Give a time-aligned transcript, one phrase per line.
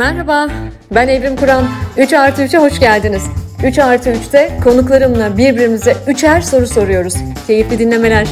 [0.00, 0.50] Merhaba,
[0.94, 1.64] ben Evrim Kur'an.
[1.98, 3.22] 3 artı 3'e hoş geldiniz.
[3.64, 7.14] 3 artı 3'te konuklarımla birbirimize üçer soru soruyoruz.
[7.46, 8.28] Keyifli dinlemeler.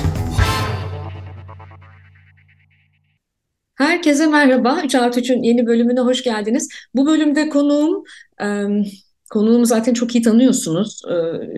[3.75, 4.81] Herkese merhaba.
[4.85, 6.69] 3 artı 3'ün yeni bölümüne hoş geldiniz.
[6.95, 8.05] Bu bölümde konuğum
[9.31, 11.03] Konuğumu zaten çok iyi tanıyorsunuz.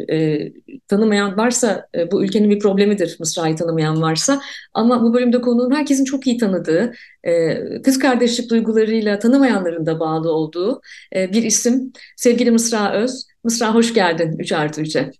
[0.09, 0.53] E, e,
[0.89, 4.41] tanımayan varsa e, bu ülkenin bir problemidir Mısra'yı tanımayan varsa.
[4.75, 6.93] Ama bu bölümde konuğum herkesin çok iyi tanıdığı,
[7.25, 10.81] e, kız kardeşlik duygularıyla tanımayanların da bağlı olduğu
[11.17, 11.93] e, bir isim.
[12.17, 13.27] Sevgili Mısra Öz.
[13.45, 15.11] Mısra hoş geldin 3 artı 3'e.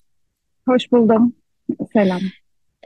[0.69, 1.33] Hoş buldum.
[1.93, 2.21] Selam.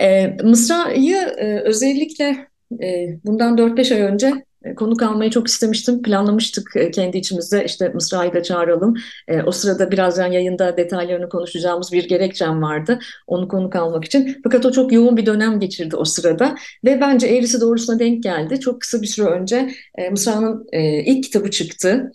[0.01, 2.47] E, Mısra'yı e, özellikle
[2.83, 4.45] e, bundan 4-5 ay önce
[4.77, 6.03] konuk almayı çok istemiştim.
[6.03, 8.95] Planlamıştık e, kendi içimizde işte Mısra'yı da çağıralım.
[9.29, 12.99] E, o sırada birazdan yayında detaylarını konuşacağımız bir gerekçem vardı.
[13.27, 14.41] Onu konuk almak için.
[14.45, 16.55] Fakat o çok yoğun bir dönem geçirdi o sırada.
[16.85, 18.61] Ve bence eğrisi doğrusuna denk geldi.
[18.61, 19.71] Çok kısa bir süre önce
[20.11, 20.67] Mısra'nın
[21.05, 22.13] ilk kitabı çıktı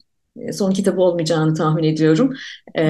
[0.53, 2.33] son kitabı olmayacağını tahmin ediyorum.
[2.75, 2.85] E,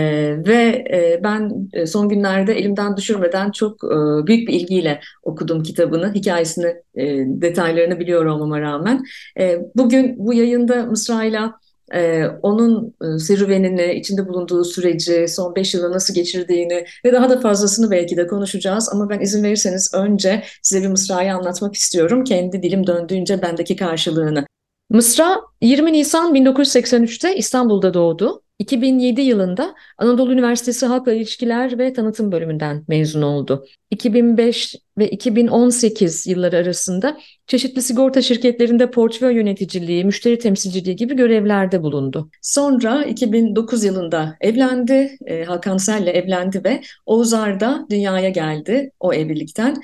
[0.47, 6.75] ve e, ben son günlerde elimden düşürmeden çok e, büyük bir ilgiyle okudum kitabını, hikayesini,
[6.95, 9.03] e, detaylarını biliyor olmama rağmen.
[9.39, 11.59] E, bugün bu yayında Mısra'yla
[11.93, 17.39] ee, onun e, serüvenini, içinde bulunduğu süreci, son beş yılı nasıl geçirdiğini ve daha da
[17.39, 18.89] fazlasını belki de konuşacağız.
[18.93, 22.23] Ama ben izin verirseniz önce size bir Mısra'yı anlatmak istiyorum.
[22.23, 24.45] Kendi dilim döndüğünce bendeki karşılığını.
[24.89, 28.43] Mısra 20 Nisan 1983'te İstanbul'da doğdu.
[28.59, 33.65] 2007 yılında Anadolu Üniversitesi Halkla İlişkiler ve Tanıtım bölümünden mezun oldu.
[33.91, 37.17] 2005 ve 2018 yılları arasında
[37.47, 42.29] çeşitli sigorta şirketlerinde portföy yöneticiliği, müşteri temsilciliği gibi görevlerde bulundu.
[42.41, 49.81] Sonra 2009 yılında evlendi, e, Hakan Sel'le evlendi ve Oğuz Arda dünyaya geldi o evlilikten.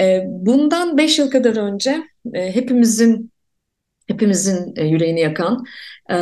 [0.00, 2.02] E, bundan 5 yıl kadar önce
[2.34, 3.30] e, hepimizin
[4.08, 5.64] hepimizin e, yüreğini yakan
[6.10, 6.16] e,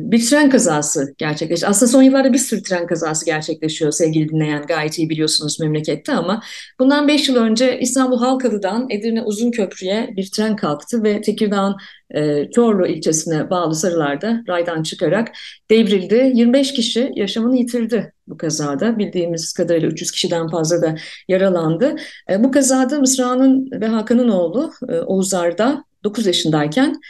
[0.00, 1.66] bir tren kazası gerçekleşti.
[1.66, 6.42] Aslında son yıllarda bir sürü tren kazası gerçekleşiyor sevgili dinleyen gayet iyi biliyorsunuz memlekette ama
[6.80, 11.76] bundan 5 yıl önce İstanbul Halkalı'dan Edirne Uzunköprü'ye bir tren kalktı ve Tekirdağ'ın
[12.14, 15.32] e, Çorlu ilçesine bağlı Sarılar'da raydan çıkarak
[15.70, 16.32] devrildi.
[16.34, 18.98] 25 kişi yaşamını yitirdi bu kazada.
[18.98, 20.94] Bildiğimiz kadarıyla 300 kişiden fazla da
[21.28, 21.96] yaralandı.
[22.38, 24.72] bu kazada Mısra'nın ve Hakan'ın oğlu
[25.06, 27.00] Oğuz Arda 9 yaşındayken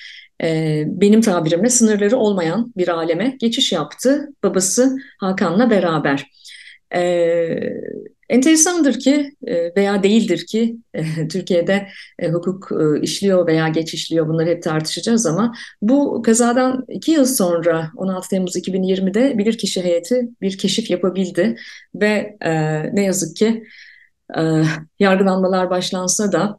[0.43, 6.31] e, benim tabirimle sınırları olmayan bir aleme geçiş yaptı babası Hakan'la beraber.
[6.95, 7.03] E,
[8.29, 14.29] enteresandır ki e, veya değildir ki e, Türkiye'de e, hukuk e, işliyor veya geç işliyor
[14.29, 20.59] bunları hep tartışacağız ama bu kazadan iki yıl sonra 16 Temmuz 2020'de bilirkişi heyeti bir
[20.59, 21.56] keşif yapabildi
[21.95, 22.51] ve e,
[22.95, 23.65] ne yazık ki
[24.39, 24.43] e,
[24.99, 26.59] yargılanmalar başlansa da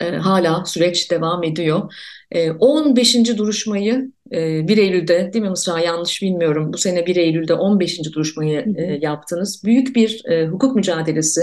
[0.00, 1.94] e, hala süreç devam ediyor.
[2.30, 3.38] E, 15.
[3.38, 8.14] duruşmayı e, 1 Eylül'de değil mi Mısra yanlış bilmiyorum bu sene 1 Eylül'de 15.
[8.14, 9.62] duruşmayı e, yaptınız.
[9.64, 11.40] Büyük bir e, hukuk mücadelesi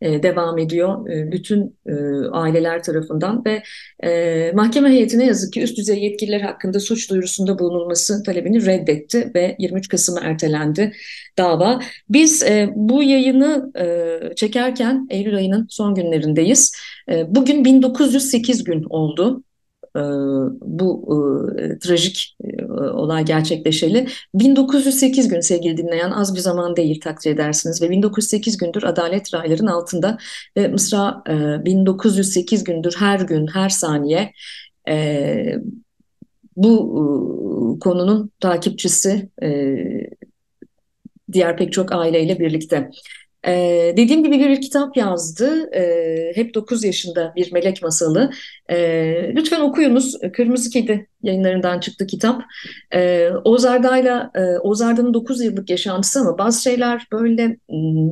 [0.00, 1.92] e, devam ediyor e, bütün e,
[2.32, 3.62] aileler tarafından ve
[4.04, 9.30] e, mahkeme heyeti ne yazık ki üst düzey yetkililer hakkında suç duyurusunda bulunulması talebini reddetti
[9.34, 10.92] ve 23 Kasım'a ertelendi
[11.38, 11.80] dava.
[12.08, 16.72] Biz e, bu yayını e, çekerken Eylül ayının son günlerindeyiz.
[17.10, 19.42] E, bugün 1908 gün oldu
[19.96, 20.00] e,
[20.60, 21.16] bu
[21.58, 24.08] e, trajik e, olay gerçekleşeli.
[24.34, 29.66] 1908 gün sevgili dinleyen az bir zaman değil takdir edersiniz ve 1908 gündür adalet rayların
[29.66, 30.18] altında
[30.56, 34.32] ve Mısra e, 1908 gündür her gün her saniye
[34.88, 35.56] e,
[36.56, 37.04] bu e,
[37.80, 39.76] konunun takipçisi e,
[41.32, 42.90] diğer pek çok aileyle birlikte.
[43.46, 45.70] Ee, dediğim gibi bir kitap yazdı.
[45.74, 48.30] Ee, hep 9 yaşında bir melek masalı.
[48.70, 50.14] Ee, lütfen okuyunuz.
[50.32, 52.42] Kırmızı Kedi yayınlarından çıktı kitap.
[52.94, 57.56] Ee, Oğuz Arda'yla, e, Oğuz Arda'nın 9 yıllık yaşantısı ama bazı şeyler böyle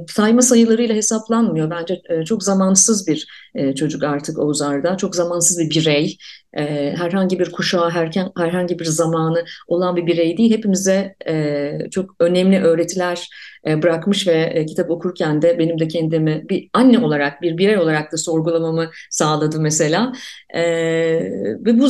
[0.08, 1.70] sayma sayılarıyla hesaplanmıyor.
[1.70, 4.96] Bence e, çok zamansız bir e, çocuk artık Oğuz Arda.
[4.96, 6.16] Çok zamansız bir birey.
[6.56, 7.90] E, herhangi bir kuşağı,
[8.36, 10.52] herhangi bir zamanı olan bir birey değil.
[10.52, 13.28] Hepimize e, çok önemli öğretiler
[13.66, 17.78] e, bırakmış ve e, kitap okurken de benim de kendimi bir anne olarak, bir birey
[17.78, 20.12] olarak da sorgulamamı sağladı mesela.
[20.54, 20.62] E,
[21.64, 21.88] ve bu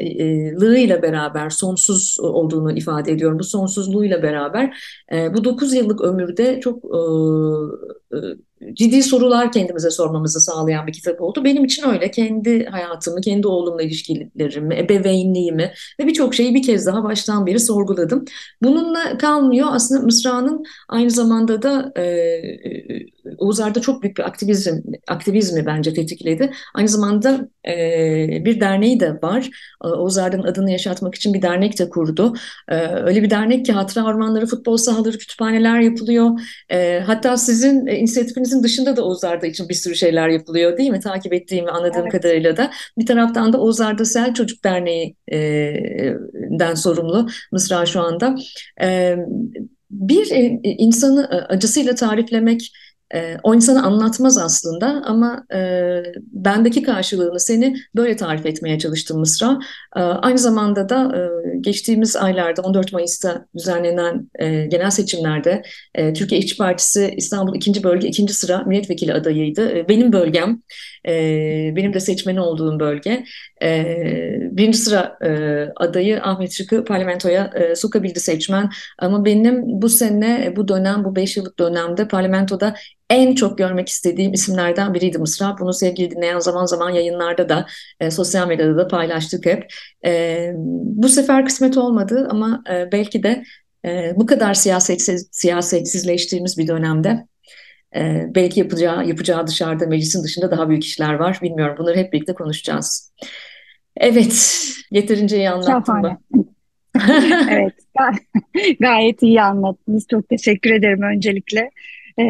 [0.00, 3.38] zamansızlığıyla beraber sonsuz olduğunu ifade ediyorum.
[3.38, 4.76] Bu sonsuzluğuyla beraber
[5.12, 6.84] bu 9 yıllık ömürde çok
[8.74, 11.44] ciddi sorular kendimize sormamızı sağlayan bir kitap oldu.
[11.44, 12.10] Benim için öyle.
[12.10, 18.24] Kendi hayatımı, kendi oğlumla ilişkilerimi, ebeveynliğimi ve birçok şeyi bir kez daha baştan beri sorguladım.
[18.62, 19.68] Bununla kalmıyor.
[19.70, 22.02] Aslında Mısra'nın aynı zamanda da e,
[23.38, 24.76] Oğuz Arda çok büyük bir aktivizm,
[25.08, 26.50] aktivizmi bence tetikledi.
[26.74, 29.50] Aynı zamanda e, bir derneği de var.
[29.80, 32.34] Oğuz Arda'nın adını yaşatmak için bir dernek de kurdu.
[32.68, 36.40] E, öyle bir dernek ki hatıra ormanları, futbol sahaları, kütüphaneler yapılıyor.
[36.70, 41.00] E, hatta sizin inisiyatifinizin dışında da Oğuz Arda için bir sürü şeyler yapılıyor değil mi?
[41.00, 42.12] Takip ettiğim ve anladığım evet.
[42.12, 42.70] kadarıyla da.
[42.98, 48.34] Bir taraftan da Oğuz Arda Sel Çocuk Derneği'den sorumlu Mısra şu anda.
[48.82, 49.16] E,
[49.90, 50.28] bir
[50.62, 52.72] insanı acısıyla tariflemek
[53.14, 55.58] e, o insanı anlatmaz aslında ama e,
[56.16, 59.58] bendeki karşılığını seni böyle tarif etmeye çalıştım Mısra.
[59.96, 61.20] E, aynı zamanda da e,
[61.60, 65.62] geçtiğimiz aylarda 14 Mayıs'ta düzenlenen e, genel seçimlerde
[65.94, 67.82] e, Türkiye İşçi Partisi İstanbul 2.
[67.82, 68.28] Bölge 2.
[68.34, 69.70] sıra milletvekili adayıydı.
[69.70, 70.62] E, benim bölgem,
[71.08, 71.12] e,
[71.76, 73.24] benim de seçmeni olduğum bölge.
[73.62, 75.28] E, birinci sıra e,
[75.76, 78.70] adayı Ahmet Şık'ı parlamentoya e, sokabildi seçmen.
[78.98, 82.74] Ama benim bu sene, bu dönem, bu 5 yıllık dönemde parlamentoda
[83.10, 85.56] en çok görmek istediğim isimlerden biriydi Mısra.
[85.60, 87.66] Bunu sevgili dinleyen zaman zaman yayınlarda da
[88.00, 89.72] e, sosyal medyada da paylaştık hep.
[90.06, 90.52] E,
[90.84, 93.42] bu sefer kısmet olmadı ama e, belki de
[93.84, 97.26] e, bu kadar siyasetsiz, siyasetsizleştiğimiz bir dönemde
[97.96, 101.38] e, belki yapacağı, yapacağı dışarıda meclisin dışında daha büyük işler var.
[101.42, 103.12] Bilmiyorum bunları hep birlikte konuşacağız.
[103.96, 106.20] Evet, yeterince iyi anlattım mı?
[107.50, 107.74] evet,
[108.80, 110.06] gayet iyi anlattınız.
[110.10, 111.70] Çok teşekkür ederim öncelikle.
[112.18, 112.22] Ee,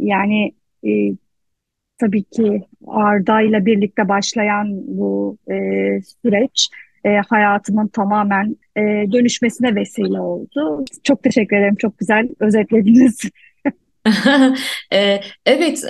[0.00, 0.52] yani
[0.86, 0.90] e,
[1.98, 5.54] tabii ki Arda ile birlikte başlayan bu e,
[6.22, 6.68] süreç
[7.04, 8.80] e, hayatımın tamamen e,
[9.12, 10.84] dönüşmesine vesile oldu.
[11.04, 11.76] Çok teşekkür ederim.
[11.76, 13.18] Çok güzel özetlediniz.
[15.46, 15.84] evet,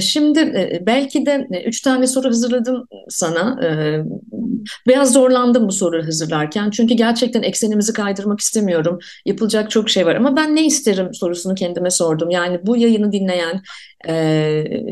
[0.00, 0.40] şimdi
[0.86, 3.60] belki de üç tane soru hazırladım sana.
[4.86, 8.98] Biraz zorlandım bu soruyu hazırlarken çünkü gerçekten eksenimizi kaydırmak istemiyorum.
[9.26, 12.30] Yapılacak çok şey var ama ben ne isterim sorusunu kendime sordum.
[12.30, 13.62] Yani bu yayını dinleyen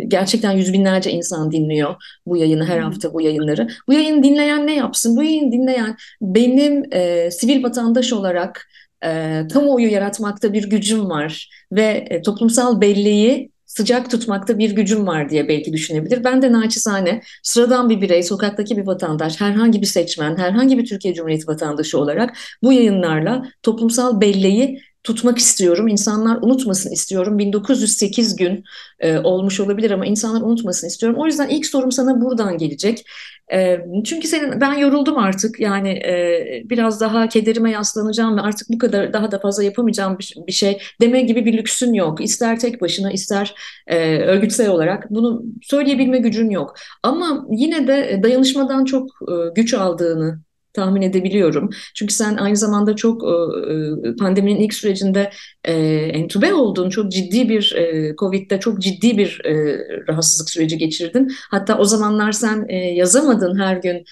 [0.08, 1.94] gerçekten yüz binlerce insan dinliyor
[2.26, 3.68] bu yayını her hafta bu yayınları.
[3.88, 5.16] Bu yayını dinleyen ne yapsın?
[5.16, 6.84] Bu yayını dinleyen benim
[7.30, 8.68] sivil vatandaş olarak
[9.04, 15.30] e, kamuoyu yaratmakta bir gücüm var ve e, toplumsal belleği sıcak tutmakta bir gücüm var
[15.30, 16.24] diye belki düşünebilir.
[16.24, 21.14] Ben de naçizane sıradan bir birey, sokaktaki bir vatandaş, herhangi bir seçmen, herhangi bir Türkiye
[21.14, 25.88] Cumhuriyeti vatandaşı olarak bu yayınlarla toplumsal belleği tutmak istiyorum.
[25.88, 27.38] İnsanlar unutmasın istiyorum.
[27.38, 28.64] 1908 gün
[29.00, 31.18] e, olmuş olabilir ama insanlar unutmasın istiyorum.
[31.20, 33.04] O yüzden ilk sorum sana buradan gelecek.
[34.04, 35.60] Çünkü senin ben yoruldum artık.
[35.60, 36.02] Yani
[36.64, 41.22] biraz daha kederime yaslanacağım ve artık bu kadar daha da fazla yapamayacağım bir, şey deme
[41.22, 42.20] gibi bir lüksün yok.
[42.20, 43.54] İster tek başına ister
[44.26, 46.74] örgütsel olarak bunu söyleyebilme gücün yok.
[47.02, 49.10] Ama yine de dayanışmadan çok
[49.54, 50.40] güç aldığını
[50.78, 51.70] tahmin edebiliyorum.
[51.94, 55.30] Çünkü sen aynı zamanda çok e, e, pandeminin ilk sürecinde
[55.64, 55.72] e,
[56.14, 57.76] entübe olduğun çok ciddi bir
[58.18, 59.40] Covid'de çok ciddi bir
[60.08, 61.28] rahatsızlık süreci geçirdin.
[61.50, 64.04] Hatta o zamanlar sen yazamadın her gün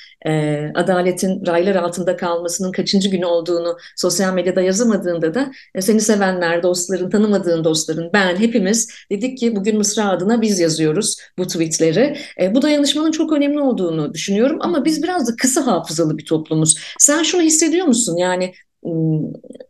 [0.75, 7.65] adaletin raylar altında kalmasının kaçıncı günü olduğunu sosyal medyada yazamadığında da seni sevenler, dostların, tanımadığın
[7.65, 12.17] dostların, ben hepimiz dedik ki bugün Mısra adına biz yazıyoruz bu tweetleri.
[12.51, 16.95] Bu dayanışmanın çok önemli olduğunu düşünüyorum ama biz biraz da kısa hafızalı bir toplum toplumuz.
[16.99, 18.17] Sen şunu hissediyor musun?
[18.17, 18.53] Yani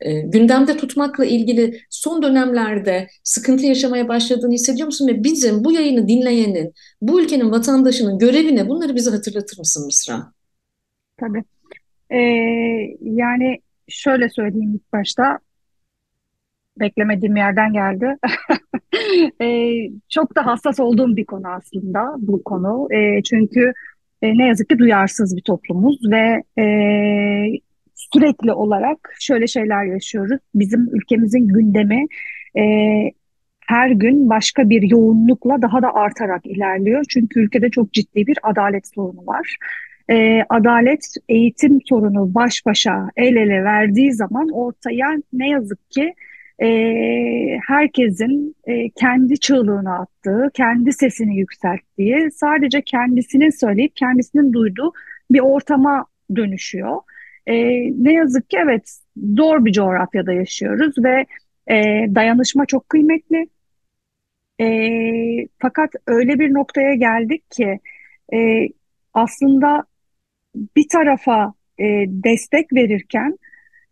[0.00, 5.08] e, gündemde tutmakla ilgili son dönemlerde sıkıntı yaşamaya başladığını hissediyor musun?
[5.08, 8.68] Ve bizim bu yayını dinleyenin, bu ülkenin vatandaşının görevi ne?
[8.68, 10.32] Bunları bize hatırlatır mısın Mısra?
[11.16, 11.44] Tabii.
[12.10, 12.18] Ee,
[13.00, 15.38] yani şöyle söyleyeyim ilk başta.
[16.80, 18.16] Beklemediğim yerden geldi.
[19.42, 22.88] ee, çok da hassas olduğum bir konu aslında bu konu.
[22.94, 23.72] Ee, çünkü
[24.22, 26.64] e, ne yazık ki duyarsız bir toplumuz ve e,
[27.94, 30.40] sürekli olarak şöyle şeyler yaşıyoruz.
[30.54, 32.06] Bizim ülkemizin gündemi
[32.58, 32.62] e,
[33.66, 37.04] her gün başka bir yoğunlukla daha da artarak ilerliyor.
[37.08, 39.56] Çünkü ülkede çok ciddi bir adalet sorunu var.
[40.10, 46.14] E, adalet eğitim sorunu baş başa el ele verdiği zaman ortaya ne yazık ki
[46.62, 46.68] e,
[47.66, 54.92] herkesin e, kendi çığlığını attığı, kendi sesini yükselttiği, sadece kendisinin söyleyip kendisinin duyduğu
[55.30, 57.00] bir ortama dönüşüyor.
[57.46, 57.54] E,
[58.04, 61.26] ne yazık ki evet zor bir coğrafyada yaşıyoruz ve
[61.70, 61.74] e,
[62.14, 63.48] dayanışma çok kıymetli.
[64.60, 64.66] E,
[65.58, 67.80] fakat öyle bir noktaya geldik ki
[68.34, 68.68] e,
[69.14, 69.84] aslında
[70.76, 73.38] bir tarafa e, destek verirken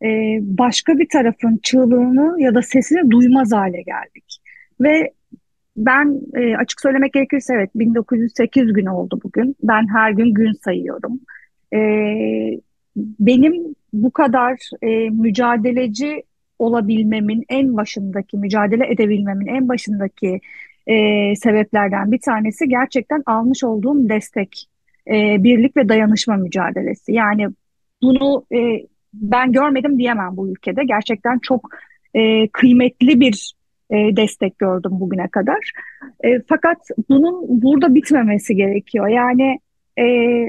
[0.04, 4.40] e, başka bir tarafın çığlığını ya da sesini duymaz hale geldik.
[4.80, 5.10] Ve
[5.76, 9.56] ben e, açık söylemek gerekirse evet 1908 gün oldu bugün.
[9.62, 11.20] Ben her gün gün sayıyorum.
[11.74, 11.78] E,
[12.96, 16.22] benim bu kadar e, mücadeleci
[16.58, 20.40] olabilmemin en başındaki, mücadele edebilmemin en başındaki
[20.86, 20.96] e,
[21.36, 24.66] sebeplerden bir tanesi gerçekten almış olduğum destek,
[25.08, 27.12] e, birlik ve dayanışma mücadelesi.
[27.12, 27.48] Yani
[28.02, 28.86] bunu e,
[29.20, 30.84] ben görmedim diyemem bu ülkede.
[30.84, 31.68] Gerçekten çok
[32.14, 33.54] e, kıymetli bir
[33.90, 35.72] e, destek gördüm bugüne kadar.
[36.24, 36.78] E, fakat
[37.08, 39.08] bunun burada bitmemesi gerekiyor.
[39.08, 39.60] Yani
[39.98, 40.06] e,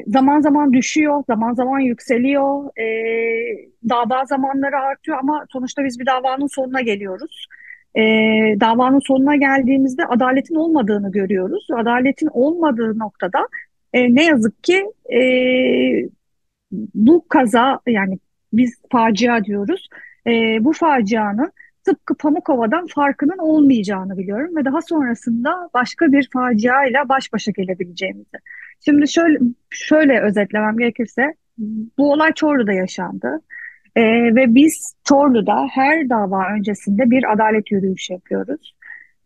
[0.07, 2.85] zaman zaman düşüyor, zaman zaman yükseliyor, e,
[3.89, 7.47] dava zamanları artıyor ama sonuçta biz bir davanın sonuna geliyoruz.
[7.95, 8.01] E,
[8.59, 11.67] davanın sonuna geldiğimizde adaletin olmadığını görüyoruz.
[11.73, 13.47] Adaletin olmadığı noktada
[13.93, 15.19] e, ne yazık ki e,
[16.95, 18.19] bu kaza yani
[18.57, 19.89] biz facia diyoruz.
[20.27, 20.31] E,
[20.61, 21.51] bu facianın
[21.85, 28.37] tıpkı Pamukova'dan farkının olmayacağını biliyorum ve daha sonrasında başka bir facia ile baş başa gelebileceğimizi.
[28.85, 31.33] Şimdi şöyle şöyle özetlemem gerekirse
[31.97, 33.41] bu olay Çorlu'da yaşandı.
[33.95, 38.75] Ee, ve biz Çorlu'da her dava öncesinde bir adalet yürüyüşü yapıyoruz.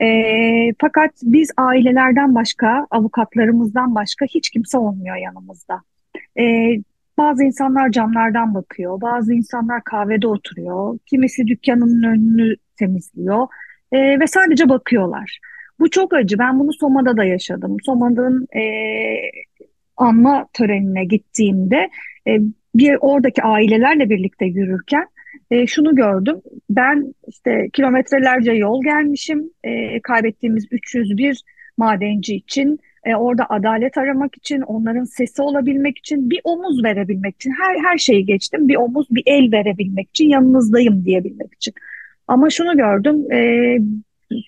[0.01, 5.81] Ee, fakat biz ailelerden başka, avukatlarımızdan başka hiç kimse olmuyor yanımızda.
[6.39, 6.77] Ee,
[7.19, 13.47] bazı insanlar camlardan bakıyor, bazı insanlar kahvede oturuyor, kimisi dükkanının önünü temizliyor
[13.91, 15.39] e, ve sadece bakıyorlar.
[15.79, 16.39] Bu çok acı.
[16.39, 17.77] Ben bunu Soma'da da yaşadım.
[17.85, 18.63] Soma'nın e,
[19.97, 21.89] anma törenine gittiğimde
[22.27, 22.39] e,
[22.75, 25.07] bir oradaki ailelerle birlikte yürürken
[25.51, 26.41] e, şunu gördüm.
[26.69, 29.49] Ben işte kilometrelerce yol gelmişim.
[29.63, 31.43] E, kaybettiğimiz 301
[31.77, 37.51] madenci için e, orada adalet aramak için, onların sesi olabilmek için, bir omuz verebilmek için,
[37.51, 38.67] her her şeyi geçtim.
[38.67, 41.73] Bir omuz, bir el verebilmek için, yanınızdayım diyebilmek için.
[42.27, 43.77] Ama şunu gördüm, e,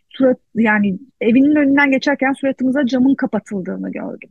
[0.10, 4.30] surat yani evinin önünden geçerken suratımıza camın kapatıldığını gördüm.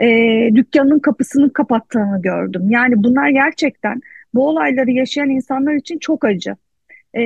[0.00, 0.08] E,
[0.54, 2.70] dükkanın kapısının kapattığını gördüm.
[2.70, 4.00] Yani bunlar gerçekten
[4.34, 6.56] bu olayları yaşayan insanlar için çok acı.
[7.16, 7.22] E,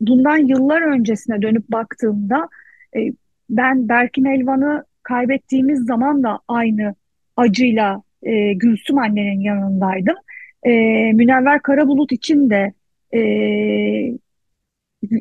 [0.00, 2.48] bundan yıllar öncesine dönüp baktığımda
[2.96, 3.12] e,
[3.50, 6.94] ben Berkin Elvan'ı kaybettiğimiz zaman da aynı
[7.36, 10.16] acıyla e, Gülsüm annenin yanındaydım.
[10.62, 10.70] E,
[11.12, 12.72] Münevver Karabulut için de
[13.14, 13.20] e,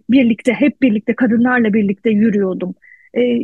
[0.10, 2.76] birlikte, hep birlikte, kadınlarla birlikte yürüyordum.
[3.18, 3.40] E,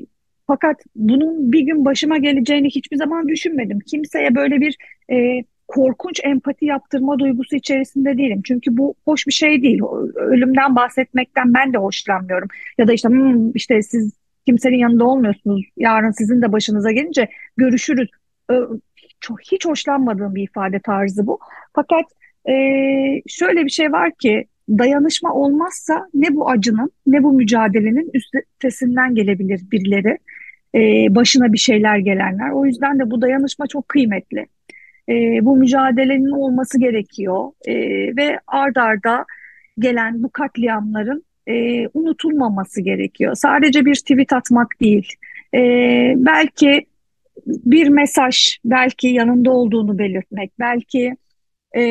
[0.48, 3.80] fakat bunun bir gün başıma geleceğini hiçbir zaman düşünmedim.
[3.80, 4.78] Kimseye böyle bir
[5.12, 8.42] e, korkunç empati yaptırma duygusu içerisinde değilim.
[8.46, 9.82] Çünkü bu hoş bir şey değil.
[10.16, 12.48] Ölümden bahsetmekten ben de hoşlanmıyorum.
[12.78, 15.62] Ya da işte hmm, işte siz kimsenin yanında olmuyorsunuz.
[15.78, 18.10] Yarın sizin de başınıza gelince görüşürüz.
[19.22, 21.40] Çok, hiç hoşlanmadığım bir ifade tarzı bu.
[21.74, 22.06] Fakat
[22.50, 22.54] e,
[23.28, 29.62] şöyle bir şey var ki dayanışma olmazsa ne bu acının ne bu mücadelenin üstesinden gelebilir
[29.72, 30.18] birileri.
[30.76, 30.80] E,
[31.16, 32.52] başına bir şeyler gelenler.
[32.52, 34.46] O yüzden de bu dayanışma çok kıymetli.
[35.10, 37.74] E, bu mücadelenin olması gerekiyor e,
[38.16, 39.26] ve ard arda
[39.80, 43.36] gelen bu katliamların e, unutulmaması gerekiyor.
[43.36, 45.14] Sadece bir tweet atmak değil.
[45.54, 45.60] E,
[46.18, 46.86] belki
[47.46, 51.16] bir mesaj, belki yanında olduğunu belirtmek, belki
[51.76, 51.82] e,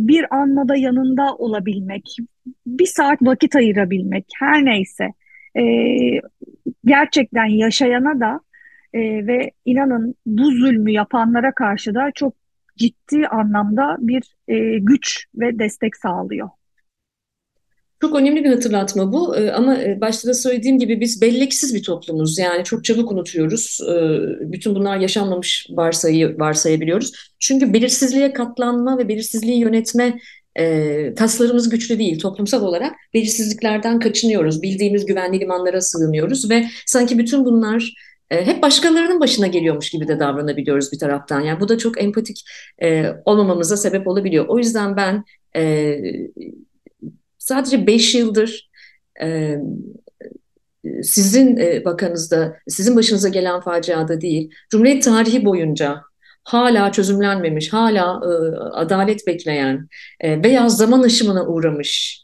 [0.00, 2.16] bir anmada yanında olabilmek,
[2.66, 5.08] bir saat vakit ayırabilmek, her neyse.
[5.58, 5.64] E,
[6.84, 8.40] gerçekten yaşayana da
[8.92, 12.34] e, ve inanın bu zulmü yapanlara karşı da çok
[12.76, 16.48] ciddi anlamda bir e, güç ve destek sağlıyor.
[18.00, 21.82] Çok önemli bir hatırlatma bu ee, ama e, başta da söylediğim gibi biz belleksiz bir
[21.82, 22.38] toplumuz.
[22.38, 23.78] Yani çok çabuk unutuyoruz.
[23.88, 24.18] Ee,
[24.52, 27.12] bütün bunlar yaşanmamış varsayı, varsayabiliyoruz.
[27.38, 30.18] Çünkü belirsizliğe katlanma ve belirsizliği yönetme
[30.58, 32.92] e, kaslarımız güçlü değil toplumsal olarak.
[33.14, 34.62] Belirsizliklerden kaçınıyoruz.
[34.62, 37.94] Bildiğimiz güvenli limanlara sığınıyoruz ve sanki bütün bunlar
[38.30, 41.40] e, hep başkalarının başına geliyormuş gibi de davranabiliyoruz bir taraftan.
[41.40, 42.44] Yani bu da çok empatik
[43.24, 44.44] olmamamıza sebep olabiliyor.
[44.48, 45.24] O yüzden ben
[47.40, 48.70] sadece beş yıldır
[49.22, 49.56] e,
[51.02, 56.02] sizin e, bakanızda, sizin başınıza gelen faciada değil, Cumhuriyet tarihi boyunca
[56.44, 59.88] hala çözümlenmemiş, hala e, adalet bekleyen
[60.20, 62.22] e, veya zaman aşımına uğramış,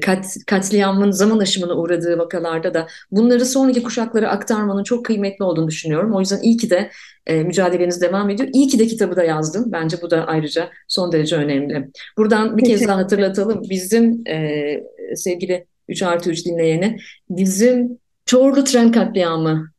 [0.00, 6.14] kat, katliamın zaman aşımına uğradığı vakalarda da bunları sonraki kuşaklara aktarmanın çok kıymetli olduğunu düşünüyorum.
[6.14, 6.90] O yüzden iyi ki de
[7.26, 8.48] e, mücadeleniz devam ediyor.
[8.52, 9.72] İyi ki de kitabı da yazdım.
[9.72, 11.88] Bence bu da ayrıca son derece önemli.
[12.16, 13.62] Buradan bir kez daha hatırlatalım.
[13.70, 14.80] Bizim e,
[15.14, 16.98] sevgili 3 artı 3 dinleyeni
[17.30, 19.70] bizim Çorlu tren katliamı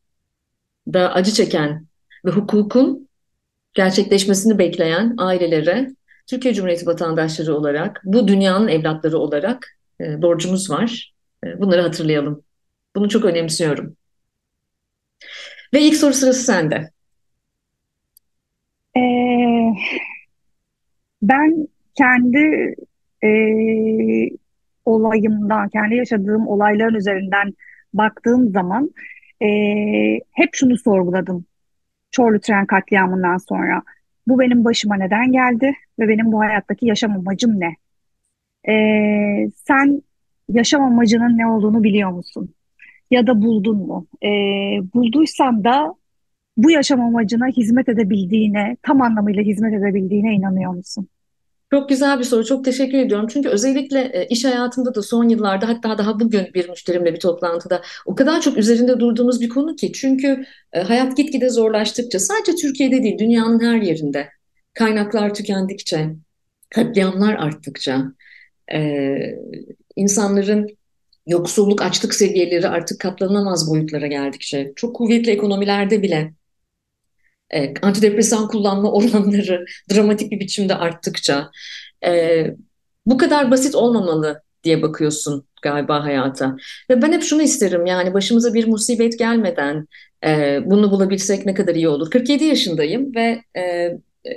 [0.92, 1.86] da acı çeken
[2.24, 3.08] ve hukukun
[3.74, 5.90] gerçekleşmesini bekleyen ailelere
[6.26, 11.14] Türkiye Cumhuriyeti vatandaşları olarak, bu dünyanın evlatları olarak e, borcumuz var.
[11.44, 12.44] E, bunları hatırlayalım.
[12.96, 13.96] Bunu çok önemsiyorum.
[15.74, 16.90] Ve ilk soru sırası sende.
[18.96, 19.00] Ee,
[21.22, 22.74] ben kendi
[23.24, 23.30] e,
[24.84, 27.54] olayımdan, kendi yaşadığım olayların üzerinden
[27.94, 28.90] baktığım zaman
[29.42, 29.46] e,
[30.32, 31.44] hep şunu sorguladım.
[32.10, 33.82] Çorlu tren katliamından sonra.
[34.26, 37.76] Bu benim başıma neden geldi ve benim bu hayattaki yaşam amacım ne?
[38.68, 38.72] E,
[39.54, 40.02] sen
[40.48, 42.54] yaşam amacının ne olduğunu biliyor musun?
[43.10, 44.06] Ya da buldun mu?
[44.22, 44.28] E,
[44.94, 45.94] bulduysan da
[46.56, 51.08] bu yaşam amacına hizmet edebildiğine, tam anlamıyla hizmet edebildiğine inanıyor musun?
[51.72, 52.44] Çok güzel bir soru.
[52.44, 53.26] Çok teşekkür ediyorum.
[53.32, 57.82] Çünkü özellikle e, iş hayatında da son yıllarda hatta daha bugün bir müşterimle bir toplantıda
[58.06, 59.92] o kadar çok üzerinde durduğumuz bir konu ki.
[59.92, 64.28] Çünkü e, hayat gitgide zorlaştıkça sadece Türkiye'de değil dünyanın her yerinde
[64.74, 66.10] kaynaklar tükendikçe,
[66.70, 68.12] katliamlar arttıkça,
[68.74, 69.18] e,
[69.96, 70.78] insanların
[71.26, 76.34] yoksulluk, açlık seviyeleri artık katlanamaz boyutlara geldikçe, çok kuvvetli ekonomilerde bile
[77.50, 81.50] e, antidepresan kullanma oranları dramatik bir biçimde arttıkça
[82.06, 82.46] e,
[83.06, 86.56] bu kadar basit olmamalı diye bakıyorsun galiba hayata.
[86.90, 89.86] Ve ben hep şunu isterim yani başımıza bir musibet gelmeden
[90.26, 92.10] e, bunu bulabilsek ne kadar iyi olur.
[92.10, 93.92] 47 yaşındayım ve e,
[94.26, 94.32] e,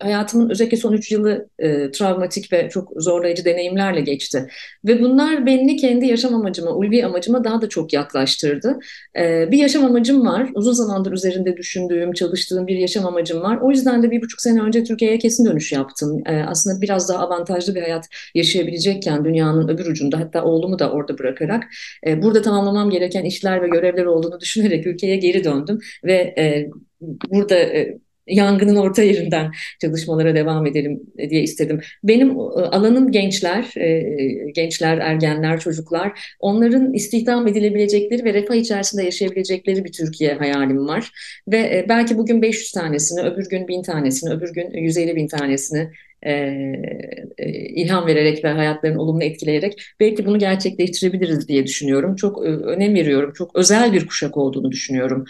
[0.00, 4.48] hayatımın özellikle son üç yılı e, travmatik ve çok zorlayıcı deneyimlerle geçti.
[4.84, 8.78] Ve bunlar beni kendi yaşam amacıma, ulvi amacıma daha da çok yaklaştırdı.
[9.18, 10.50] E, bir yaşam amacım var.
[10.54, 13.58] Uzun zamandır üzerinde düşündüğüm, çalıştığım bir yaşam amacım var.
[13.62, 16.22] O yüzden de bir buçuk sene önce Türkiye'ye kesin dönüş yaptım.
[16.26, 21.18] E, aslında biraz daha avantajlı bir hayat yaşayabilecekken dünyanın öbür ucunda hatta oğlumu da orada
[21.18, 21.64] bırakarak
[22.06, 26.70] e, burada tamamlamam gereken işler ve görevler olduğunu düşünerek ülkeye geri döndüm ve e,
[27.30, 29.50] burada e, yangının orta yerinden
[29.80, 31.00] çalışmalara devam edelim
[31.30, 31.80] diye istedim.
[32.04, 36.34] Benim e, alanım gençler, e, gençler, ergenler, çocuklar.
[36.40, 41.10] Onların istihdam edilebilecekleri ve refah içerisinde yaşayabilecekleri bir Türkiye hayalim var.
[41.48, 45.90] Ve e, belki bugün 500 tanesini, öbür gün 1000 tanesini, öbür gün 150 bin tanesini
[47.76, 52.16] ilham vererek ve hayatlarını olumlu etkileyerek belki bunu gerçekleştirebiliriz diye düşünüyorum.
[52.16, 53.32] Çok önem veriyorum.
[53.32, 55.24] Çok özel bir kuşak olduğunu düşünüyorum.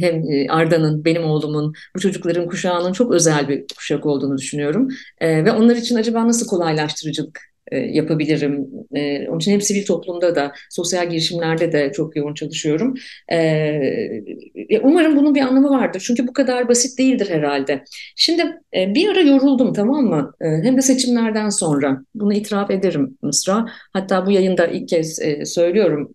[0.00, 4.88] hem Arda'nın, benim oğlumun, bu çocukların kuşağının çok özel bir kuşak olduğunu düşünüyorum.
[5.22, 8.68] ve onlar için acaba nasıl kolaylaştırıcılık e, yapabilirim.
[8.94, 12.94] E, onun için hem sivil toplumda da, sosyal girişimlerde de çok yoğun çalışıyorum.
[13.32, 16.02] E, umarım bunun bir anlamı vardır.
[16.06, 17.84] Çünkü bu kadar basit değildir herhalde.
[18.16, 18.42] Şimdi
[18.74, 20.32] bir ara yoruldum tamam mı?
[20.40, 22.04] Hem de seçimlerden sonra.
[22.14, 23.66] Bunu itiraf ederim Mısra.
[23.92, 26.14] Hatta bu yayında ilk kez söylüyorum.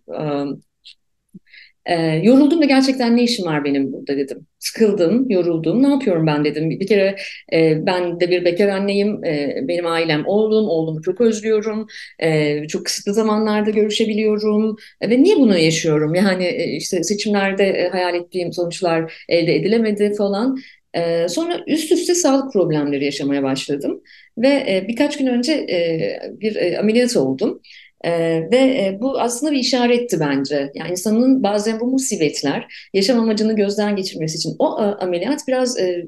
[2.22, 4.46] Yoruldum da gerçekten ne işim var benim burada dedim.
[4.58, 5.82] Sıkıldım, yoruldum.
[5.82, 6.70] Ne yapıyorum ben dedim.
[6.70, 7.16] Bir kere
[7.52, 9.24] e, ben de bir bekar anneyim.
[9.24, 10.68] E, benim ailem oğlum.
[10.68, 11.86] Oğlumu çok özlüyorum.
[12.18, 14.76] E, çok kısıtlı zamanlarda görüşebiliyorum.
[15.00, 16.14] E, ve niye bunu yaşıyorum?
[16.14, 20.56] Yani e, işte seçimlerde e, hayal ettiğim sonuçlar elde edilemedi falan.
[20.94, 24.02] E, sonra üst üste sağlık problemleri yaşamaya başladım.
[24.38, 27.60] Ve e, birkaç gün önce e, bir e, ameliyat oldum.
[28.04, 28.10] E,
[28.50, 30.72] ve e, bu aslında bir işaretti bence.
[30.74, 36.06] Yani insanın bazen bu musibetler yaşam amacını gözden geçirmesi için o e, ameliyat biraz e,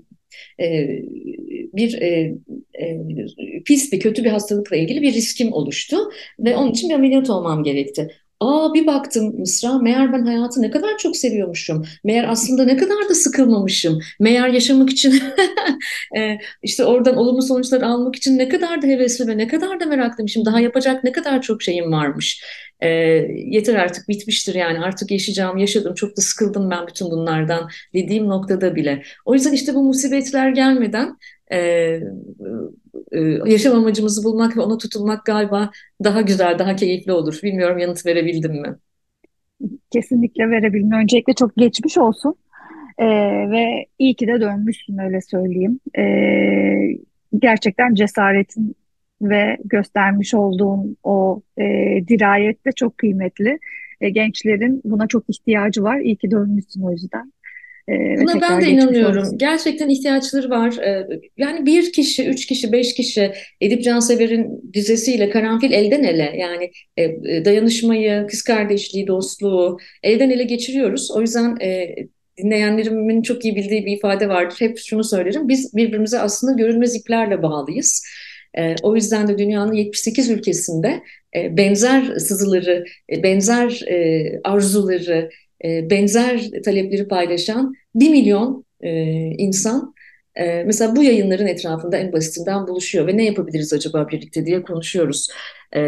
[0.61, 0.89] e,
[1.75, 2.35] bir e,
[2.75, 2.99] e,
[3.65, 5.97] pis bir kötü bir hastalıkla ilgili bir riskim oluştu
[6.39, 8.09] ve onun için bir ameliyat olmam gerekti.
[8.41, 11.87] Aa bir baktım Mısra, meğer ben hayatı ne kadar çok seviyormuşum.
[12.05, 13.99] Meğer aslında ne kadar da sıkılmamışım.
[14.21, 15.23] Meğer yaşamak için
[16.17, 19.87] e, işte oradan olumlu sonuçlar almak için ne kadar da hevesli ve ne kadar da
[19.87, 20.45] meraklıymışım.
[20.45, 22.45] Daha yapacak ne kadar çok şeyim varmış.
[22.81, 22.89] E,
[23.47, 25.95] yeter artık bitmiştir yani artık yaşayacağım, yaşadım.
[25.95, 29.03] Çok da sıkıldım ben bütün bunlardan dediğim noktada bile.
[29.25, 31.17] O yüzden işte bu musibetler gelmeden
[31.53, 32.01] e,
[33.47, 35.71] yaşam amacımızı bulmak ve ona tutulmak galiba
[36.05, 37.41] daha güzel, daha keyifli olur.
[37.43, 38.77] Bilmiyorum yanıt verebildim mi?
[39.91, 40.93] Kesinlikle verebildim.
[40.93, 42.35] Öncelikle çok geçmiş olsun.
[42.99, 43.07] Ee,
[43.51, 45.81] ve iyi ki de dönmüşsün öyle söyleyeyim.
[45.99, 46.99] Ee,
[47.39, 48.77] gerçekten cesaretin
[49.23, 51.65] ve göstermiş olduğun o e,
[52.09, 53.59] dirayet de çok kıymetli.
[54.01, 56.01] E, gençlerin buna çok ihtiyacı var.
[56.01, 57.33] İyi ki dönmüşsün o yüzden.
[57.89, 59.23] Ee, Buna ben de inanıyorum.
[59.23, 59.39] Olsun.
[59.39, 60.79] Gerçekten ihtiyaçları var.
[60.79, 66.71] Ee, yani bir kişi, üç kişi, beş kişi Edip Cansever'in dizesiyle karanfil elden ele yani
[66.97, 71.11] e, e, dayanışmayı, kız kardeşliği, dostluğu elden ele geçiriyoruz.
[71.11, 71.95] O yüzden e,
[72.39, 74.57] dinleyenlerimin çok iyi bildiği bir ifade vardır.
[74.59, 75.49] Hep şunu söylerim.
[75.49, 78.07] Biz birbirimize aslında görünmez iplerle bağlıyız.
[78.83, 81.03] o yüzden de dünyanın 78 ülkesinde
[81.37, 82.85] benzer sızıları,
[83.23, 83.85] benzer
[84.45, 85.31] arzuları,
[85.65, 88.91] benzer talepleri paylaşan bir milyon e,
[89.39, 89.95] insan
[90.35, 95.29] e, mesela bu yayınların etrafında en basitinden buluşuyor ve ne yapabiliriz acaba birlikte diye konuşuyoruz.
[95.77, 95.81] E,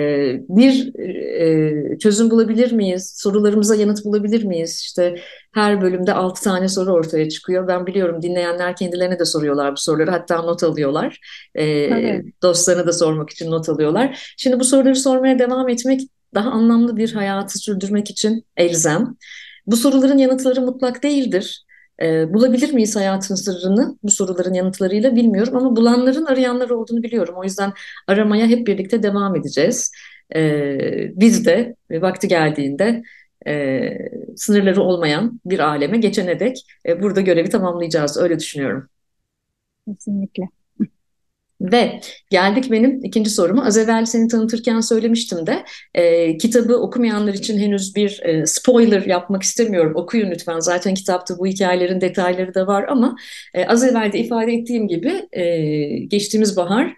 [0.48, 3.14] bir e, çözüm bulabilir miyiz?
[3.16, 4.80] Sorularımıza yanıt bulabilir miyiz?
[4.80, 5.14] İşte
[5.54, 7.68] her bölümde altı tane soru ortaya çıkıyor.
[7.68, 10.10] Ben biliyorum dinleyenler kendilerine de soruyorlar bu soruları.
[10.10, 11.20] Hatta not alıyorlar.
[11.54, 12.24] E, evet.
[12.42, 14.34] Dostlarına da sormak için not alıyorlar.
[14.36, 16.00] Şimdi bu soruları sormaya devam etmek
[16.34, 19.16] daha anlamlı bir hayatı sürdürmek için elzem.
[19.66, 21.64] Bu soruların yanıtları mutlak değildir.
[22.02, 27.34] E, bulabilir miyiz hayatın sırrını bu soruların yanıtlarıyla bilmiyorum ama bulanların arayanlar olduğunu biliyorum.
[27.38, 27.72] O yüzden
[28.08, 29.92] aramaya hep birlikte devam edeceğiz.
[30.34, 30.78] E,
[31.16, 33.02] biz de vakti geldiğinde
[33.46, 33.90] e,
[34.36, 38.18] sınırları olmayan bir aleme geçene dek e, burada görevi tamamlayacağız.
[38.18, 38.88] Öyle düşünüyorum.
[39.86, 40.61] Kesinlikle.
[41.62, 43.64] Ve geldik benim ikinci soruma.
[43.64, 49.42] Az evvel seni tanıtırken söylemiştim de e, kitabı okumayanlar için henüz bir e, spoiler yapmak
[49.42, 49.92] istemiyorum.
[49.96, 50.60] Okuyun lütfen.
[50.60, 53.16] Zaten kitapta bu hikayelerin detayları da var ama
[53.54, 55.44] e, az evvel de ifade ettiğim gibi e,
[55.98, 56.94] geçtiğimiz bahar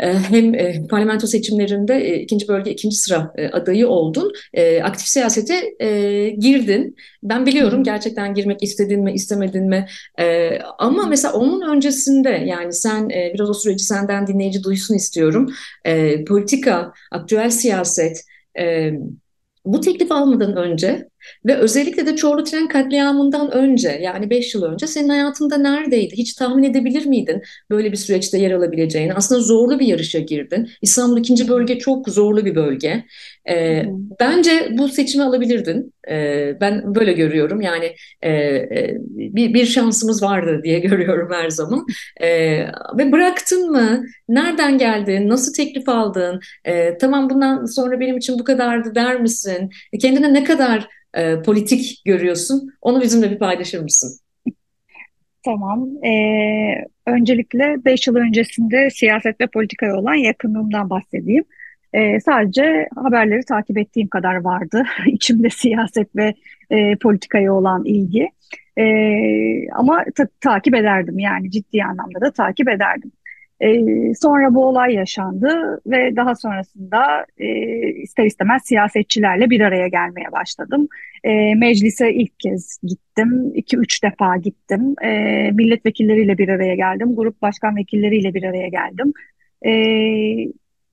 [0.00, 4.32] hem e, parlamento seçimlerinde e, ikinci bölge ikinci sıra e, adayı oldun.
[4.82, 5.54] Aktif siyasete
[6.38, 6.96] girdin.
[7.22, 9.86] Ben biliyorum gerçekten girmek istedin mi istemedin mi
[10.78, 15.52] ama mesela onun öncesinde yani sen biraz o süreci senden dinleyici duysun istiyorum.
[16.28, 18.24] Politika, aktüel siyaset
[19.64, 21.09] bu teklif almadan önce
[21.46, 26.16] ve özellikle de Çorlu Tren katliamından önce yani 5 yıl önce senin hayatında neredeydi?
[26.16, 29.14] Hiç tahmin edebilir miydin böyle bir süreçte yer alabileceğini?
[29.14, 30.68] Aslında zorlu bir yarışa girdin.
[30.82, 33.04] İstanbul ikinci bölge çok zorlu bir bölge.
[33.50, 33.84] E,
[34.20, 35.94] bence bu seçimi alabilirdin.
[36.10, 37.60] E, ben böyle görüyorum.
[37.60, 41.86] Yani e, e, bir, bir şansımız vardı diye görüyorum her zaman.
[42.20, 42.28] E,
[42.98, 44.04] ve bıraktın mı?
[44.28, 45.28] Nereden geldin?
[45.28, 46.40] Nasıl teklif aldın?
[46.64, 49.70] E, tamam bundan sonra benim için bu kadardı der misin?
[49.92, 52.72] E, kendine ne kadar e, politik görüyorsun?
[52.80, 54.20] Onu bizimle bir paylaşır mısın?
[55.44, 56.04] Tamam.
[56.04, 61.44] Ee, öncelikle 5 yıl öncesinde siyaset ve politikaya olan yakınlığımdan bahsedeyim.
[61.92, 64.84] E, sadece haberleri takip ettiğim kadar vardı.
[65.06, 66.34] İçimde siyaset ve
[66.70, 68.28] e, politikaya olan ilgi.
[68.78, 68.84] E,
[69.72, 73.12] ama ta takip ederdim yani ciddi anlamda da takip ederdim.
[73.60, 77.46] E, sonra bu olay yaşandı ve daha sonrasında e,
[77.88, 80.88] ister istemez siyasetçilerle bir araya gelmeye başladım.
[81.24, 84.94] E, meclise ilk kez gittim, iki üç defa gittim.
[85.02, 85.10] E,
[85.50, 89.12] milletvekilleriyle bir araya geldim, grup başkan vekilleriyle bir araya geldim.
[89.66, 89.72] E,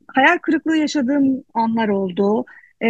[0.08, 2.46] hayal kırıklığı yaşadığım anlar oldu.
[2.84, 2.90] E,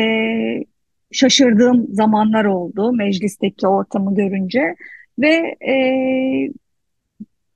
[1.12, 4.76] şaşırdığım zamanlar oldu meclisteki ortamı görünce
[5.20, 5.76] ve e,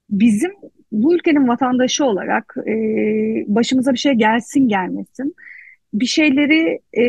[0.10, 0.52] bizim
[0.92, 2.74] bu ülkenin vatandaşı olarak e,
[3.48, 5.36] başımıza bir şey gelsin gelmesin
[5.94, 7.04] bir şeyleri e,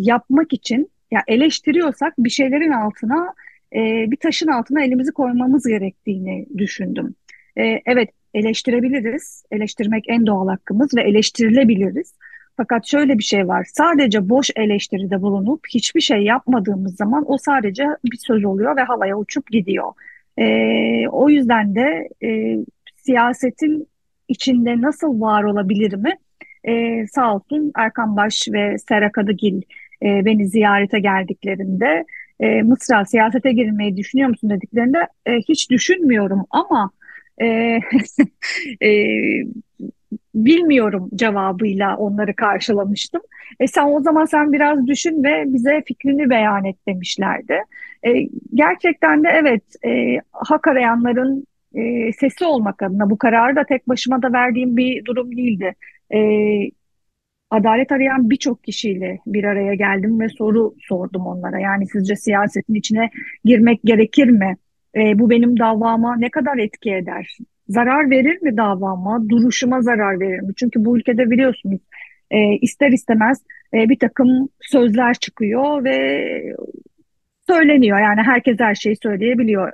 [0.00, 3.34] yapmak için ya eleştiriyorsak bir şeylerin altına
[3.72, 7.14] e, bir taşın altına elimizi koymamız gerektiğini düşündüm.
[7.58, 9.44] E, evet eleştirebiliriz.
[9.50, 12.14] Eleştirmek en doğal hakkımız ve eleştirilebiliriz.
[12.56, 13.66] Fakat şöyle bir şey var.
[13.72, 19.18] Sadece boş eleştiride bulunup hiçbir şey yapmadığımız zaman o sadece bir söz oluyor ve havaya
[19.18, 19.92] uçup gidiyor.
[20.38, 20.46] E,
[21.08, 22.56] o yüzden de e,
[22.96, 23.88] siyasetin
[24.28, 26.12] içinde nasıl var olabilir mi?
[26.64, 29.62] E, sağ olsun Erkan Baş ve Sera Kadıgil
[30.02, 32.04] e, beni ziyarete geldiklerinde
[32.40, 36.90] e, Mısra siyasete girmeyi düşünüyor musun dediklerinde e, hiç düşünmüyorum ama
[37.42, 37.80] e,
[40.34, 43.22] bilmiyorum cevabıyla onları karşılamıştım.
[43.60, 47.58] E sen o zaman sen biraz düşün ve bize fikrini beyan et demişlerdi.
[48.06, 53.88] E, gerçekten de evet e, hak arayanların e, sesi olmak adına bu kararı da tek
[53.88, 55.74] başıma da verdiğim bir durum değildi.
[56.14, 56.18] E,
[57.50, 61.60] adalet arayan birçok kişiyle bir araya geldim ve soru sordum onlara.
[61.60, 63.10] Yani sizce siyasetin içine
[63.44, 64.56] girmek gerekir mi?
[64.96, 67.38] E, bu benim davama ne kadar etki eder?
[67.68, 69.28] Zarar verir mi davama?
[69.28, 70.52] Duruşuma zarar verir mi?
[70.56, 71.80] Çünkü bu ülkede biliyorsunuz
[72.30, 73.42] e, ister istemez
[73.74, 76.56] e, bir takım sözler çıkıyor ve
[77.48, 78.00] söyleniyor.
[78.00, 79.72] Yani herkes her şeyi söyleyebiliyor.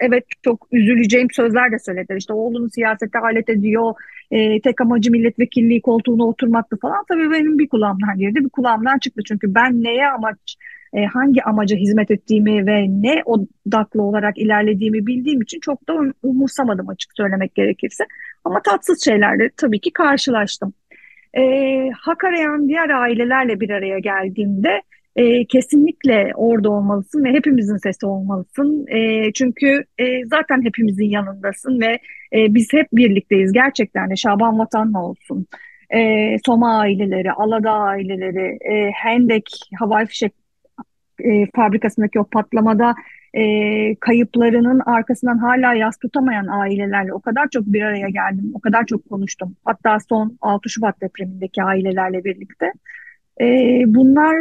[0.00, 2.16] Evet çok üzüleceğim sözler de söylediler.
[2.16, 3.94] İşte oğlunu siyasete alet ediyor.
[4.30, 7.04] E, tek amacı milletvekilliği koltuğuna oturmaktı falan.
[7.08, 9.22] Tabii benim bir kulağımdan girdi, bir kulağımdan çıktı.
[9.28, 10.56] Çünkü ben neye amaç,
[10.94, 16.12] e, hangi amaca hizmet ettiğimi ve ne odaklı olarak ilerlediğimi bildiğim için çok da um,
[16.22, 18.04] umursamadım açık söylemek gerekirse.
[18.44, 20.74] Ama tatsız şeylerle tabii ki karşılaştım.
[21.36, 21.42] E,
[21.90, 24.82] hak arayan diğer ailelerle bir araya geldiğimde
[25.16, 28.86] e, kesinlikle orada olmalısın ve hepimizin sesi olmalısın.
[28.88, 31.98] E, çünkü e, zaten hepimizin yanındasın ve
[32.32, 35.46] e, biz hep birlikteyiz gerçekten de Şaban Vatan'la olsun.
[35.90, 39.44] E, Soma aileleri, Alada aileleri, e, Hendek
[39.78, 40.43] havai fişek
[41.20, 42.94] e, fabrikasındaki o patlamada
[43.34, 48.86] e, kayıplarının arkasından hala yas tutamayan ailelerle o kadar çok bir araya geldim, o kadar
[48.86, 49.56] çok konuştum.
[49.64, 52.72] Hatta son 6 Şubat depremindeki ailelerle birlikte.
[53.40, 53.46] E,
[53.86, 54.36] bunlar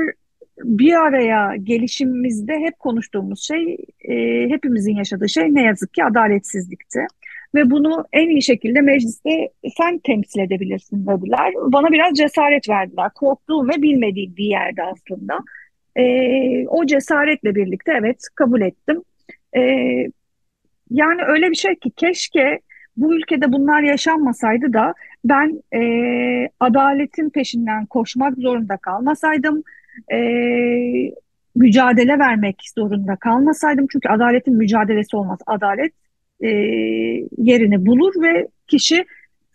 [0.63, 3.77] bir araya gelişimimizde hep konuştuğumuz şey,
[4.09, 4.15] e,
[4.49, 6.99] hepimizin yaşadığı şey ne yazık ki adaletsizlikti.
[7.55, 11.53] Ve bunu en iyi şekilde mecliste sen temsil edebilirsin dediler.
[11.55, 13.09] Bana biraz cesaret verdiler.
[13.15, 15.39] Korktuğum ve bilmediğim bir yerde aslında.
[15.95, 19.01] E, o cesaretle birlikte evet kabul ettim.
[19.55, 19.61] E,
[20.89, 22.59] yani öyle bir şey ki keşke
[22.97, 24.93] bu ülkede bunlar yaşanmasaydı da
[25.25, 25.81] ben e,
[26.59, 29.63] adaletin peşinden koşmak zorunda kalmasaydım,
[30.11, 30.19] e,
[31.55, 33.87] mücadele vermek zorunda kalmasaydım.
[33.91, 35.39] Çünkü adaletin mücadelesi olmaz.
[35.45, 35.93] Adalet
[36.41, 36.47] e,
[37.37, 39.05] yerini bulur ve kişi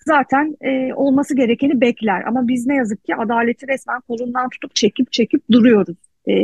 [0.06, 2.22] zaten e, olması gerekeni bekler.
[2.26, 5.96] Ama biz ne yazık ki adaleti resmen kolundan tutup çekip çekip duruyoruz.
[6.28, 6.34] E,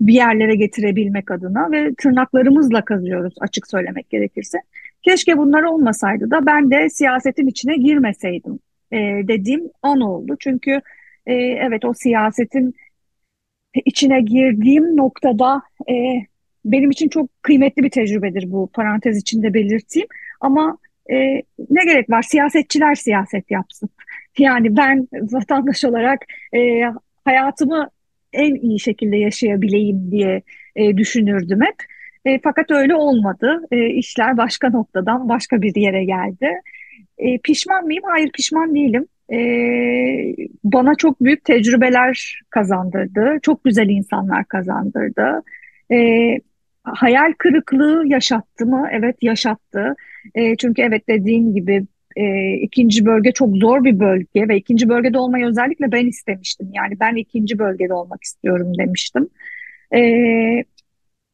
[0.00, 4.58] bir yerlere getirebilmek adına ve tırnaklarımızla kazıyoruz açık söylemek gerekirse.
[5.02, 8.58] Keşke bunlar olmasaydı da ben de siyasetin içine girmeseydim
[8.92, 10.36] e, dediğim an oldu.
[10.40, 10.80] Çünkü
[11.26, 12.74] e, evet o siyasetin
[13.84, 15.94] içine girdiğim noktada e,
[16.64, 20.08] benim için çok kıymetli bir tecrübedir bu parantez içinde belirteyim.
[20.40, 20.78] Ama
[21.10, 21.16] e,
[21.70, 23.88] ne gerek var siyasetçiler siyaset yapsın.
[24.38, 26.20] Yani ben vatandaş olarak
[26.54, 26.82] e,
[27.24, 27.90] hayatımı
[28.32, 30.42] en iyi şekilde yaşayabileyim diye
[30.76, 31.76] e, düşünürdüm hep.
[32.24, 33.62] E, fakat öyle olmadı.
[33.72, 36.50] E, işler başka noktadan başka bir yere geldi.
[37.18, 38.02] E, pişman mıyım?
[38.06, 39.06] Hayır pişman değilim.
[39.32, 39.38] E,
[40.64, 43.38] bana çok büyük tecrübeler kazandırdı.
[43.42, 45.42] Çok güzel insanlar kazandırdı.
[45.92, 45.96] E,
[46.84, 48.88] hayal kırıklığı yaşattı mı?
[48.92, 49.94] Evet yaşattı.
[50.34, 51.86] E, çünkü evet dediğim gibi
[52.16, 56.68] e, ikinci bölge çok zor bir bölge ve ikinci bölgede olmayı özellikle ben istemiştim.
[56.72, 59.28] Yani ben ikinci bölgede olmak istiyorum demiştim.
[59.94, 60.00] E,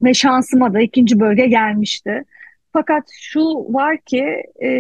[0.03, 2.25] ve şansıma da ikinci bölge gelmişti.
[2.73, 4.71] Fakat şu var ki e,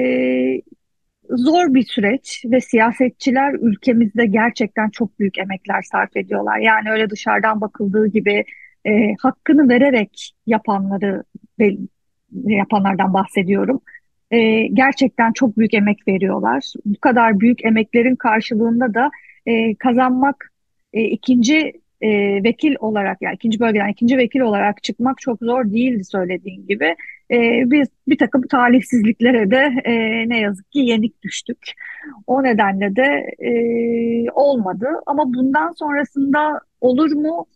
[1.30, 6.58] zor bir süreç ve siyasetçiler ülkemizde gerçekten çok büyük emekler sarf ediyorlar.
[6.58, 8.44] Yani öyle dışarıdan bakıldığı gibi
[8.86, 11.24] e, hakkını vererek yapanları
[12.44, 13.80] yapanlardan bahsediyorum
[14.30, 16.72] e, gerçekten çok büyük emek veriyorlar.
[16.84, 19.10] Bu kadar büyük emeklerin karşılığında da
[19.46, 20.52] e, kazanmak
[20.92, 22.08] e, ikinci e,
[22.44, 26.96] vekil olarak yani ikinci bölgeden ikinci vekil olarak çıkmak çok zor değildi söylediğin gibi.
[27.30, 29.92] E, biz bir takım talihsizliklere de e,
[30.28, 31.58] ne yazık ki yenik düştük.
[32.26, 33.50] O nedenle de e,
[34.30, 37.46] olmadı ama bundan sonrasında olur mu?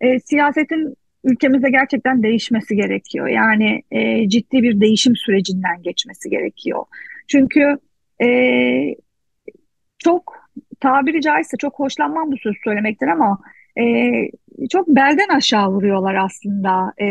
[0.00, 0.94] E, siyasetin
[1.28, 3.26] ülkemizde gerçekten değişmesi gerekiyor.
[3.26, 6.84] Yani e, ciddi bir değişim sürecinden geçmesi gerekiyor.
[7.28, 7.78] Çünkü
[8.22, 8.28] e,
[9.98, 10.36] çok
[10.80, 13.38] tabiri caizse çok hoşlanmam bu söz söylemekten ama
[13.78, 14.12] e,
[14.70, 17.08] çok belden aşağı vuruyorlar aslında e,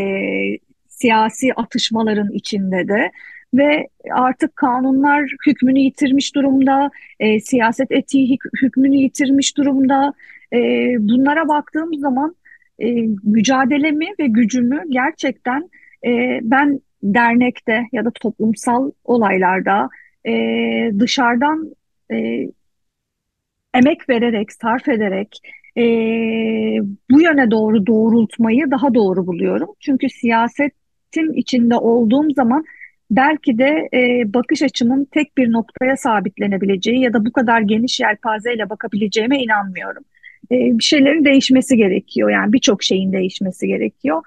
[0.88, 3.12] siyasi atışmaların içinde de
[3.54, 10.14] ve artık kanunlar hükmünü yitirmiş durumda, e, siyaset etiği hükmünü yitirmiş durumda.
[10.54, 10.60] E,
[11.00, 12.36] bunlara baktığım zaman
[12.80, 15.70] e, mücadelemi ve gücümü gerçekten
[16.06, 19.90] e, ben dernekte ya da toplumsal olaylarda
[20.28, 20.34] e,
[21.00, 21.76] dışarıdan
[22.12, 22.48] e,
[23.74, 25.40] emek vererek, sarf ederek
[25.78, 25.84] e,
[27.12, 29.70] bu yöne doğru doğrultmayı daha doğru buluyorum.
[29.80, 32.66] Çünkü siyasetin içinde olduğum zaman
[33.12, 38.70] belki de e, bakış açımın tek bir noktaya sabitlenebileceği ya da bu kadar geniş yelpazeyle
[38.70, 40.04] bakabileceğime inanmıyorum.
[40.52, 42.30] E, bir şeylerin değişmesi gerekiyor.
[42.30, 44.22] Yani birçok şeyin değişmesi gerekiyor.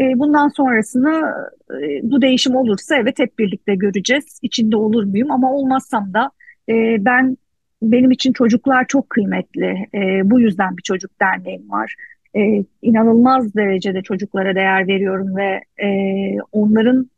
[0.00, 1.34] E, bundan sonrasını
[1.70, 4.38] e, bu değişim olursa evet hep birlikte göreceğiz.
[4.42, 6.30] İçinde olur muyum ama olmazsam da
[6.98, 7.36] ben
[7.82, 9.86] benim için çocuklar çok kıymetli.
[10.24, 11.94] Bu yüzden bir çocuk derneğim var.
[12.82, 15.60] İnanılmaz derecede çocuklara değer veriyorum ve
[16.52, 17.10] onların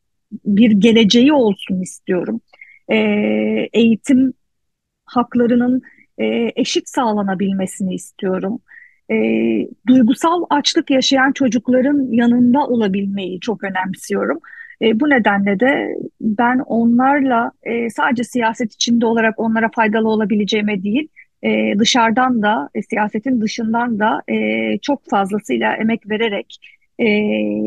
[0.44, 2.40] bir geleceği olsun istiyorum.
[3.72, 4.32] Eğitim
[5.04, 5.82] haklarının
[6.18, 8.60] e, eşit sağlanabilmesini istiyorum.
[9.10, 9.14] E,
[9.86, 14.38] duygusal açlık yaşayan çocukların yanında olabilmeyi çok önemsiyorum.
[14.82, 21.08] E, bu nedenle de ben onlarla e, sadece siyaset içinde olarak onlara faydalı olabileceğime değil,
[21.42, 26.58] e, dışarıdan da, e, siyasetin dışından da e, çok fazlasıyla emek vererek
[26.98, 27.08] e,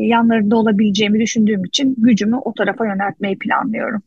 [0.06, 4.02] yanlarında olabileceğimi düşündüğüm için gücümü o tarafa yöneltmeyi planlıyorum.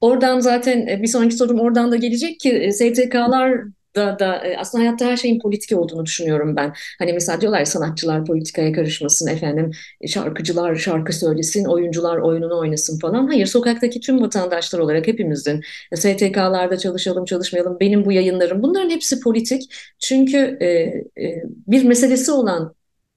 [0.00, 3.62] Oradan zaten e, bir sonraki sorum oradan da gelecek ki e, STK'lar
[3.96, 6.72] da, da e, aslında hayatta her şeyin politik olduğunu düşünüyorum ben.
[6.98, 9.70] Hani mesela diyorlar ya sanatçılar politikaya karışmasın efendim,
[10.06, 13.26] şarkıcılar şarkı söylesin, oyuncular oyununu oynasın falan.
[13.26, 15.60] Hayır, sokaktaki tüm vatandaşlar olarak hepimizin
[15.94, 19.74] STK'larda çalışalım çalışmayalım, benim bu yayınlarım bunların hepsi politik.
[19.98, 22.74] Çünkü e, e, bir meselesi olan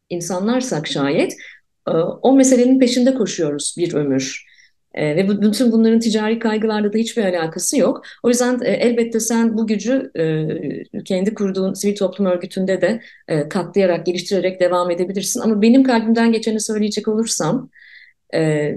[0.09, 1.33] insanlarsak şayet
[2.21, 4.48] o meselenin peşinde koşuyoruz bir ömür.
[4.93, 8.01] E, ve bütün bunların ticari kaygılarla da hiçbir alakası yok.
[8.23, 10.11] O yüzden e, elbette sen bu gücü
[10.97, 15.39] e, kendi kurduğun sivil toplum örgütünde de e, katlayarak, geliştirerek devam edebilirsin.
[15.39, 17.69] Ama benim kalbimden geçeni söyleyecek olursam,
[18.33, 18.75] e,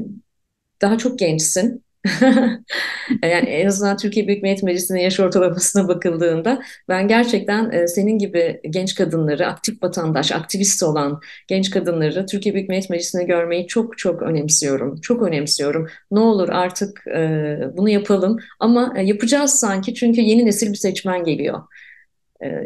[0.83, 1.85] daha çok gençsin.
[3.23, 8.61] yani en azından Türkiye Büyük Millet Meclisi'nin yaş ortalamasına bakıldığında ben gerçekten e, senin gibi
[8.71, 14.23] genç kadınları, aktif vatandaş, aktivist olan genç kadınları Türkiye Büyük Millet Meclisi'ne görmeyi çok çok
[14.23, 15.01] önemsiyorum.
[15.01, 15.89] Çok önemsiyorum.
[16.11, 21.25] Ne olur artık e, bunu yapalım ama e, yapacağız sanki çünkü yeni nesil bir seçmen
[21.25, 21.61] geliyor.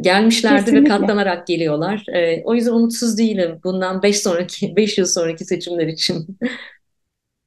[0.01, 0.95] Gelmişlerdi Kesinlikle.
[0.95, 2.05] ve katlanarak geliyorlar.
[2.45, 6.39] O yüzden umutsuz değilim bundan 5 sonraki 5 yıl sonraki seçimler için.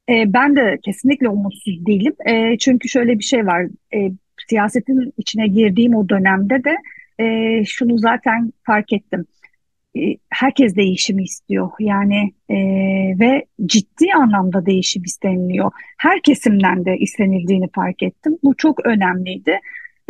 [0.10, 2.14] E, ben de kesinlikle umutsuz değilim.
[2.26, 3.66] E, çünkü şöyle bir şey var.
[3.94, 4.12] E,
[4.50, 6.76] siyasetin içine girdiğim o dönemde de
[7.24, 9.26] e, şunu zaten fark ettim.
[9.98, 11.70] E, herkes değişimi istiyor.
[11.80, 12.56] Yani e,
[13.20, 15.72] ve ciddi anlamda değişim isteniliyor.
[15.98, 18.38] Her kesimden de istenildiğini fark ettim.
[18.44, 19.60] Bu çok önemliydi.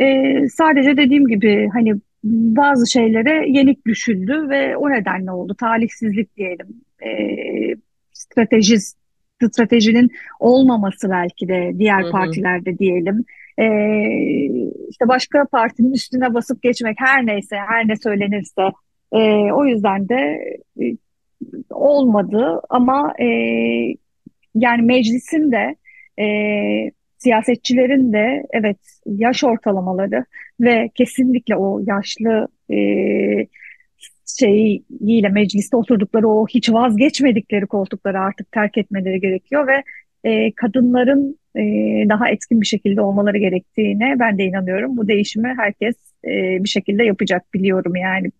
[0.00, 5.54] E, sadece dediğim gibi hani bazı şeylere yenik düşüldü ve o nedenle oldu.
[5.54, 6.66] Talihsizlik diyelim.
[7.06, 7.10] E,
[8.12, 8.99] stratejist
[9.48, 12.10] stratejinin olmaması belki de diğer hı hı.
[12.10, 13.24] partilerde diyelim.
[13.58, 13.64] Ee,
[14.88, 18.62] işte başka partinin üstüne basıp geçmek her neyse, her ne söylenirse
[19.12, 20.40] e, o yüzden de
[20.82, 20.96] e,
[21.70, 23.26] olmadı ama e,
[24.54, 25.76] yani meclisin de
[26.22, 26.26] e,
[27.18, 30.24] siyasetçilerin de evet yaş ortalamaları
[30.60, 32.76] ve kesinlikle o yaşlı e,
[34.38, 39.82] şeyiyle mecliste oturdukları o hiç vazgeçmedikleri koltukları artık terk etmeleri gerekiyor ve
[40.24, 41.60] e, kadınların e,
[42.08, 44.96] daha etkin bir şekilde olmaları gerektiğine ben de inanıyorum.
[44.96, 46.30] Bu değişimi herkes e,
[46.64, 48.30] bir şekilde yapacak biliyorum yani.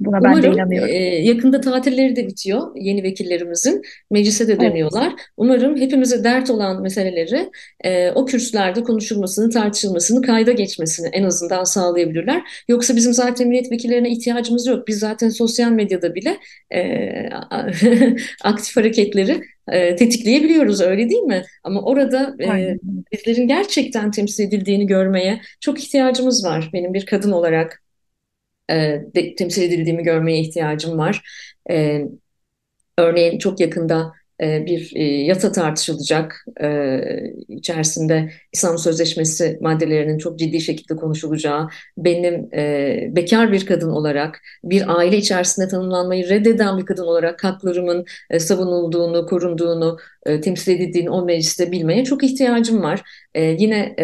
[0.00, 0.94] Buna Umarım, ben de inanıyorum.
[0.94, 3.82] E, yakında tatilleri de bitiyor yeni vekillerimizin.
[4.10, 5.06] Meclise de dönüyorlar.
[5.08, 5.18] Evet.
[5.36, 7.50] Umarım hepimize dert olan meseleleri
[7.84, 12.42] e, o kürsülerde konuşulmasını, tartışılmasını, kayda geçmesini en azından sağlayabilirler.
[12.68, 14.88] Yoksa bizim zaten milletvekillerine ihtiyacımız yok.
[14.88, 16.36] Biz zaten sosyal medyada bile
[16.74, 17.08] e,
[18.44, 19.40] aktif hareketleri
[19.72, 21.42] e, tetikleyebiliyoruz öyle değil mi?
[21.64, 22.76] Ama orada e,
[23.12, 27.82] bizlerin gerçekten temsil edildiğini görmeye çok ihtiyacımız var benim bir kadın olarak
[28.70, 28.74] e,
[29.14, 31.22] de, temsil edildiğimi görmeye ihtiyacım var.
[31.70, 32.04] E,
[32.98, 36.44] örneğin çok yakında e, bir e, yasa tartışılacak.
[36.62, 37.00] E,
[37.48, 42.50] içerisinde İslam Sözleşmesi maddelerinin çok ciddi şekilde konuşulacağı, benim
[43.16, 48.04] bekar bir kadın olarak, bir aile içerisinde tanımlanmayı reddeden bir kadın olarak haklarımın
[48.38, 49.98] savunulduğunu, korunduğunu,
[50.42, 53.02] temsil edildiğini o mecliste bilmeye çok ihtiyacım var.
[53.38, 53.94] Yine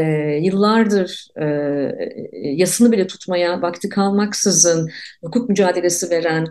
[0.42, 1.28] yıllardır
[2.32, 4.90] yasını bile tutmaya vakti kalmaksızın
[5.22, 6.46] hukuk mücadelesi veren,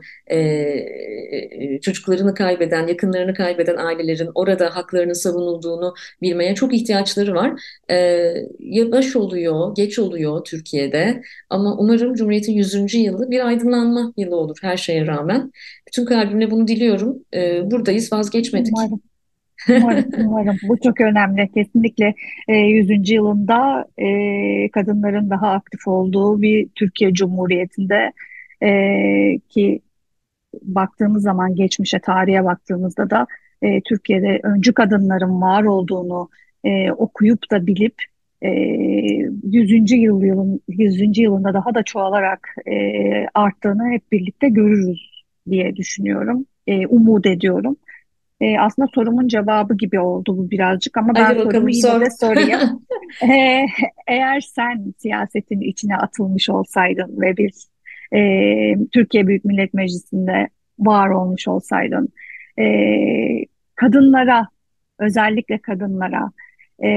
[1.81, 7.61] çocuklarını kaybeden, yakınlarını kaybeden ailelerin orada haklarının savunulduğunu bilmeye çok ihtiyaçları var.
[7.89, 12.93] E, baş oluyor, geç oluyor Türkiye'de ama umarım Cumhuriyet'in 100.
[12.93, 15.51] yılı bir aydınlanma yılı olur her şeye rağmen.
[15.87, 17.17] Bütün kalbimle bunu diliyorum.
[17.33, 18.73] E, buradayız, vazgeçmedik.
[18.77, 19.12] Umarım.
[19.69, 20.57] Umarım, umarım.
[20.67, 21.49] Bu çok önemli.
[21.53, 22.13] Kesinlikle
[22.47, 23.09] e, 100.
[23.09, 28.11] yılında e, kadınların daha aktif olduğu bir Türkiye Cumhuriyeti'nde
[28.63, 28.69] e,
[29.49, 29.79] ki
[30.61, 33.27] baktığımız zaman geçmişe, tarihe baktığımızda da
[33.61, 36.29] e, Türkiye'de öncü kadınların var olduğunu
[36.63, 37.95] e, okuyup da bilip
[38.41, 38.49] e,
[39.43, 39.91] 100.
[39.91, 41.17] yıl yılın 100.
[41.21, 42.73] yılında daha da çoğalarak e,
[43.33, 46.45] arttığını hep birlikte görürüz diye düşünüyorum.
[46.67, 47.77] E, umut ediyorum.
[48.43, 52.81] E, aslında sorumun cevabı gibi oldu bu birazcık ama ben Hadi sorumu yine de sorayım.
[53.21, 53.65] e,
[54.07, 57.53] eğer sen siyasetin içine atılmış olsaydın ve bir
[58.15, 58.19] e,
[58.91, 60.47] Türkiye Büyük Millet Meclisi'nde
[60.79, 62.09] var olmuş olsaydın,
[62.59, 62.65] e,
[63.75, 64.47] kadınlara,
[64.99, 66.31] özellikle kadınlara
[66.83, 66.89] e,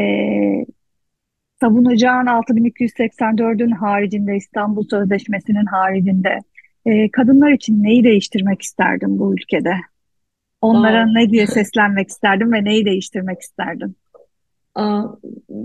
[1.61, 6.39] savunacağın 6284'ün haricinde, İstanbul Sözleşmesi'nin haricinde
[6.87, 9.75] e, kadınlar için neyi değiştirmek isterdin bu ülkede?
[10.67, 11.13] Onlara Aa.
[11.13, 13.97] ne diye seslenmek isterdin ve neyi değiştirmek isterdin?
[14.75, 15.03] Aa,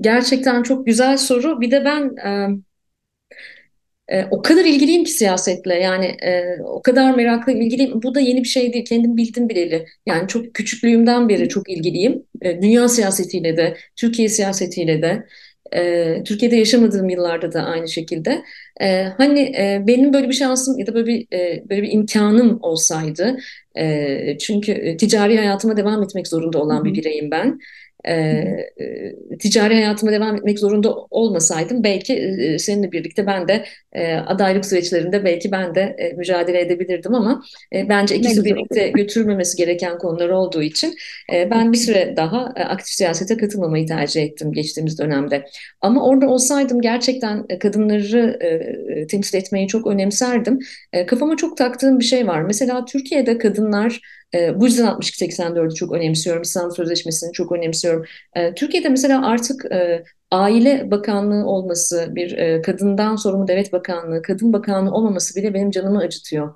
[0.02, 1.62] gerçekten çok güzel soru.
[1.62, 2.48] Bir de ben e,
[4.08, 8.04] e, o kadar ilgiliyim ki siyasetle yani e, o kadar meraklıyım ilgiliyim.
[8.04, 9.86] Bu da yeni bir şey değil kendim bildim bileli.
[10.06, 12.24] Yani çok küçüklüğümden beri çok ilgiliyim.
[12.42, 15.28] E, dünya siyasetiyle de Türkiye siyasetiyle de.
[15.76, 18.44] E, Türkiye'de yaşamadığım yıllarda da aynı şekilde.
[18.82, 22.60] E, hani e, benim böyle bir şansım ya da böyle bir e, böyle bir imkanım
[22.62, 23.38] olsaydı.
[23.78, 27.60] E, çünkü ticari hayatıma devam etmek zorunda olan bir bireyim ben.
[28.06, 34.14] E, e, ticari hayatıma devam etmek zorunda olmasaydım belki e, seninle birlikte ben de e,
[34.14, 37.44] adaylık süreçlerinde belki ben de e, mücadele edebilirdim ama
[37.76, 38.94] e, bence ikisi birlikte olur.
[38.94, 40.96] götürülmemesi gereken konular olduğu için
[41.34, 45.46] e, ben bir süre daha e, aktif siyasete katılmamayı tercih ettim geçtiğimiz dönemde.
[45.82, 48.48] Ama orada olsaydım gerçekten e, kadınları e,
[49.00, 50.60] e, temsil etmeyi çok önemserdim.
[50.94, 52.42] E, kafama çok taktığım bir şey var.
[52.42, 54.02] Mesela Türkiye'de kadınlar
[54.36, 56.42] e, bu yüzden 62-84'ü çok önemsiyorum.
[56.42, 58.06] İstanbul Sözleşmesi'ni çok önemsiyorum.
[58.36, 64.54] E, Türkiye'de mesela artık e, Aile Bakanlığı olması, bir e, kadından sorumlu devlet bakanlığı, kadın
[64.54, 66.56] bakanlığı olmaması bile benim canımı acıtıyor.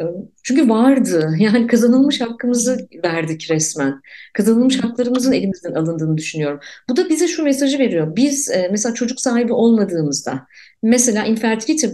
[0.00, 0.02] E,
[0.42, 1.34] çünkü vardı.
[1.38, 4.00] Yani kazanılmış hakkımızı verdik resmen.
[4.34, 6.60] Kazanılmış haklarımızın elimizden alındığını düşünüyorum.
[6.90, 8.16] Bu da bize şu mesajı veriyor.
[8.16, 10.46] Biz e, mesela çocuk sahibi olmadığımızda,
[10.82, 11.86] mesela infertility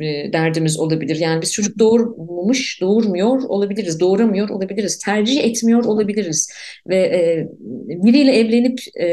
[0.00, 1.16] e, derdimiz olabilir.
[1.16, 6.52] Yani biz çocuk doğurmuş, doğurmuyor olabiliriz, doğuramıyor olabiliriz, tercih etmiyor olabiliriz
[6.88, 7.48] ve e,
[8.04, 9.06] biriyle evlenip e,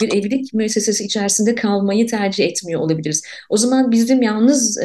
[0.00, 3.22] bir evlilik müessesesi içerisinde kalmayı tercih etmiyor olabiliriz.
[3.50, 4.80] O zaman bizim yalnız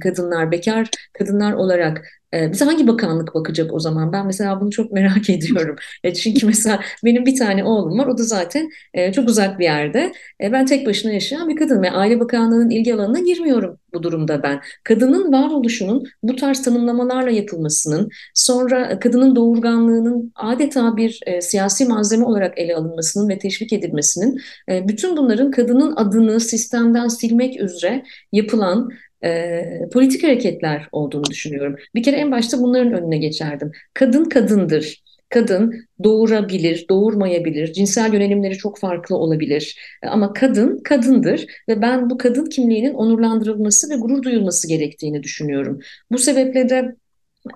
[0.00, 2.04] kadınlar, bekar kadınlar olarak
[2.36, 4.12] ee, bize hangi bakanlık bakacak o zaman?
[4.12, 5.76] Ben mesela bunu çok merak ediyorum.
[6.04, 8.06] E, çünkü mesela benim bir tane oğlum var.
[8.06, 10.12] O da zaten e, çok uzak bir yerde.
[10.42, 14.42] E, ben tek başına yaşayan bir kadın ve Aile Bakanlığı'nın ilgi alanına girmiyorum bu durumda
[14.42, 14.60] ben.
[14.84, 22.76] Kadının varoluşunun bu tarz tanımlamalarla yapılmasının, sonra kadının doğurganlığının adeta bir siyasi malzeme olarak ele
[22.76, 28.90] alınmasının ve teşvik edilmesinin, bütün bunların kadının adını sistemden silmek üzere yapılan
[29.24, 31.76] e, politik hareketler olduğunu düşünüyorum.
[31.94, 33.72] Bir kere en başta bunların önüne geçerdim.
[33.94, 35.02] Kadın kadındır.
[35.28, 39.78] Kadın doğurabilir, doğurmayabilir, cinsel yönelimleri çok farklı olabilir.
[40.02, 45.80] Ama kadın kadındır ve ben bu kadın kimliğinin onurlandırılması ve gurur duyulması gerektiğini düşünüyorum.
[46.10, 46.96] Bu sebeple de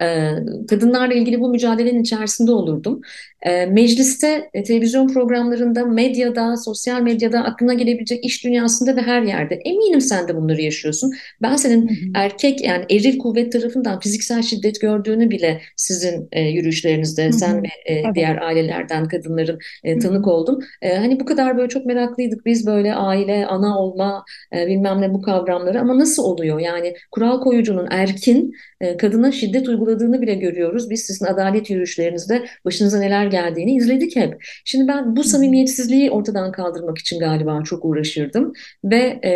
[0.03, 0.31] e,
[0.71, 3.01] kadınlarla ilgili bu mücadelenin içerisinde olurdum.
[3.43, 9.55] E, mecliste, e, televizyon programlarında, medyada, sosyal medyada aklına gelebilecek iş dünyasında ve her yerde.
[9.55, 11.13] Eminim sen de bunları yaşıyorsun.
[11.43, 12.11] Ben senin hı hı.
[12.15, 17.33] erkek yani eril kuvvet tarafından fiziksel şiddet gördüğünü bile sizin e, yürüyüşlerinizde, hı hı.
[17.33, 18.15] sen ve e, evet.
[18.15, 20.35] diğer ailelerden kadınların e, tanık hı hı.
[20.35, 20.59] oldum.
[20.83, 24.25] E, hani bu kadar böyle çok meraklıydık biz böyle aile, ana olma,
[24.57, 26.61] e, bilmem ne bu kavramları ama nasıl oluyor?
[26.61, 30.91] Yani kural koyucunun erkin e, kadına şiddet uyguladığını bile görüyoruz.
[30.91, 34.37] Biz sizin adalet yürüyüşlerinizde başınıza neler geldiğini izledik hep.
[34.65, 38.53] Şimdi ben bu samimiyetsizliği ortadan kaldırmak için galiba çok uğraşırdım
[38.85, 39.31] ve e,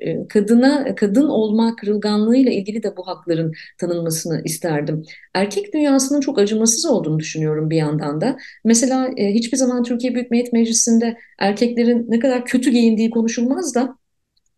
[0.00, 5.02] e, kadına kadın olma kırılganlığıyla ilgili de bu hakların tanınmasını isterdim.
[5.34, 8.36] Erkek dünyasının çok acımasız olduğunu düşünüyorum bir yandan da.
[8.64, 13.98] Mesela e, hiçbir zaman Türkiye Büyük Millet Meclisi'nde erkeklerin ne kadar kötü giyindiği konuşulmaz da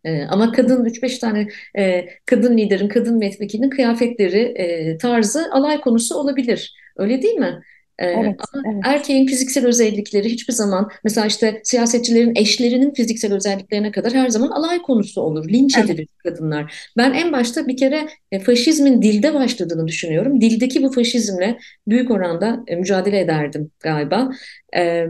[0.05, 1.49] e, ama kadın 3-5 tane
[1.79, 6.75] e, kadın liderin, kadın milletvekilinin kıyafetleri, e, tarzı alay konusu olabilir.
[6.97, 7.61] Öyle değil mi?
[7.99, 8.83] E, evet, ama evet.
[8.85, 14.83] erkeğin fiziksel özellikleri hiçbir zaman mesela işte siyasetçilerin eşlerinin fiziksel özelliklerine kadar her zaman alay
[14.83, 15.49] konusu olur.
[15.49, 15.91] Linç evet.
[15.91, 16.91] edilir kadınlar.
[16.97, 20.41] Ben en başta bir kere e, faşizmin dilde başladığını düşünüyorum.
[20.41, 24.31] Dildeki bu faşizmle büyük oranda e, mücadele ederdim galiba.
[24.77, 25.07] E,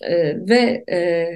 [0.00, 1.26] e, ve e,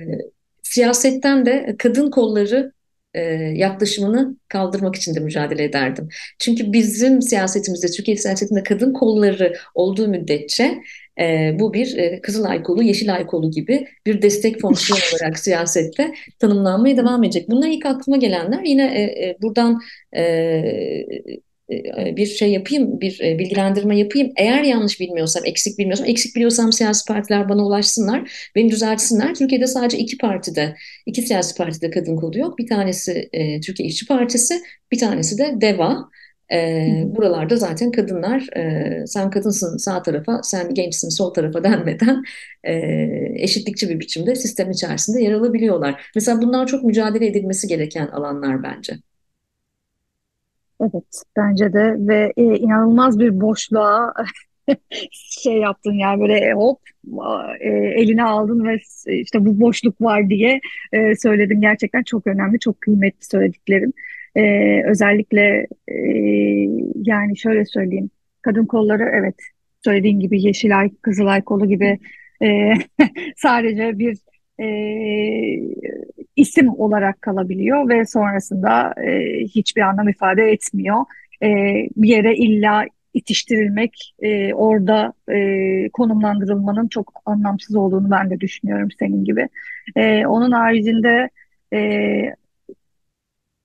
[0.72, 2.72] siyasetten de kadın kolları
[3.14, 3.20] e,
[3.54, 6.08] yaklaşımını kaldırmak için de mücadele ederdim.
[6.38, 10.82] Çünkü bizim siyasetimizde, Türkiye siyasetinde kadın kolları olduğu müddetçe
[11.20, 16.96] e, bu bir e, Kızılay kolu, Yeşilay kolu gibi bir destek fonksiyonu olarak siyasette tanımlanmaya
[16.96, 17.48] devam edecek.
[17.50, 18.62] Bunlar ilk aklıma gelenler.
[18.64, 19.80] Yine e, e, buradan
[20.16, 20.22] e,
[22.16, 24.32] bir şey yapayım, bir e, bilgilendirme yapayım.
[24.36, 29.34] Eğer yanlış bilmiyorsam, eksik bilmiyorsam, eksik biliyorsam siyasi partiler bana ulaşsınlar, beni düzeltsinler.
[29.34, 32.58] Türkiye'de sadece iki partide, iki siyasi partide kadın kolu yok.
[32.58, 34.54] Bir tanesi e, Türkiye İşçi Partisi,
[34.92, 36.08] bir tanesi de DEVA.
[36.52, 42.22] E, buralarda zaten kadınlar e, sen kadınsın sağ tarafa, sen gençsin sol tarafa denmeden
[42.64, 42.74] e,
[43.36, 46.10] eşitlikçi bir biçimde sistem içerisinde yer alabiliyorlar.
[46.14, 48.92] Mesela bunlar çok mücadele edilmesi gereken alanlar bence.
[50.80, 54.14] Evet, bence de ve e, inanılmaz bir boşluğa
[55.10, 56.80] şey yaptın yani böyle hop
[57.60, 60.60] e, eline aldın ve işte bu boşluk var diye
[60.92, 61.60] e, söyledin.
[61.60, 63.94] Gerçekten çok önemli, çok kıymetli söylediklerin.
[64.36, 64.42] E,
[64.90, 65.96] özellikle e,
[66.94, 68.10] yani şöyle söyleyeyim,
[68.42, 69.34] kadın kolları evet
[69.84, 71.98] söylediğin gibi Yeşilay, Kızılay kolu gibi
[72.42, 72.72] e,
[73.36, 74.18] sadece bir
[74.60, 74.66] e,
[76.36, 81.04] isim olarak kalabiliyor ve sonrasında e, hiçbir anlam ifade etmiyor.
[81.42, 81.48] E,
[81.96, 82.84] bir yere illa
[83.14, 89.48] itiştirilmek, e, orada e, konumlandırılmanın çok anlamsız olduğunu ben de düşünüyorum senin gibi.
[89.96, 91.30] E, onun haricinde
[91.74, 91.78] e,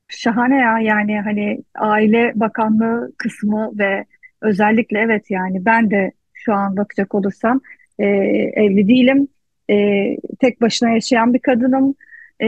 [0.10, 4.06] şahane ya yani hani Aile Bakanlığı kısmı ve
[4.42, 7.62] özellikle evet yani ben de şu an bakacak olursam
[8.00, 8.06] e,
[8.56, 9.28] evli değilim.
[9.70, 9.76] E,
[10.40, 11.96] tek başına yaşayan bir kadınım.
[12.40, 12.48] E,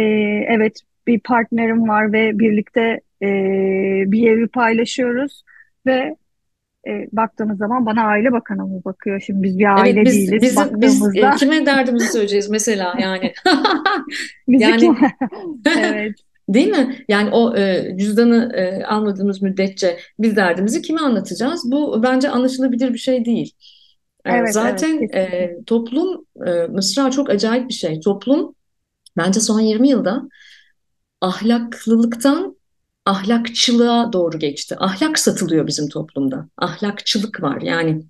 [0.50, 3.28] evet bir partnerim var ve birlikte e,
[4.12, 5.44] bir evi paylaşıyoruz
[5.86, 6.16] ve
[6.88, 9.22] e, baktığımız zaman bana aile bakanı mı bakıyor?
[9.26, 11.32] Şimdi biz bir aile Evet biz değiliz bizim biz e, baktığımızda.
[11.32, 13.34] kime derdimizi söyleyeceğiz mesela yani
[14.48, 14.96] yani
[15.80, 16.16] Evet,
[16.50, 16.96] değil mi?
[17.08, 21.72] Yani o e, cüzdanı e, almadığımız müddetçe biz derdimizi kime anlatacağız?
[21.72, 23.52] Bu bence anlaşılabilir bir şey değil.
[24.26, 25.20] E, evet, evet, zaten kesinlikle.
[25.20, 28.00] e, toplum e, Mısra çok acayip bir şey.
[28.00, 28.56] Toplum
[29.18, 30.24] bence son 20 yılda
[31.22, 32.58] ahlaklılıktan
[33.06, 34.76] ahlakçılığa doğru geçti.
[34.80, 36.50] Ahlak satılıyor bizim toplumda.
[36.58, 37.62] Ahlakçılık var.
[37.62, 38.04] Yani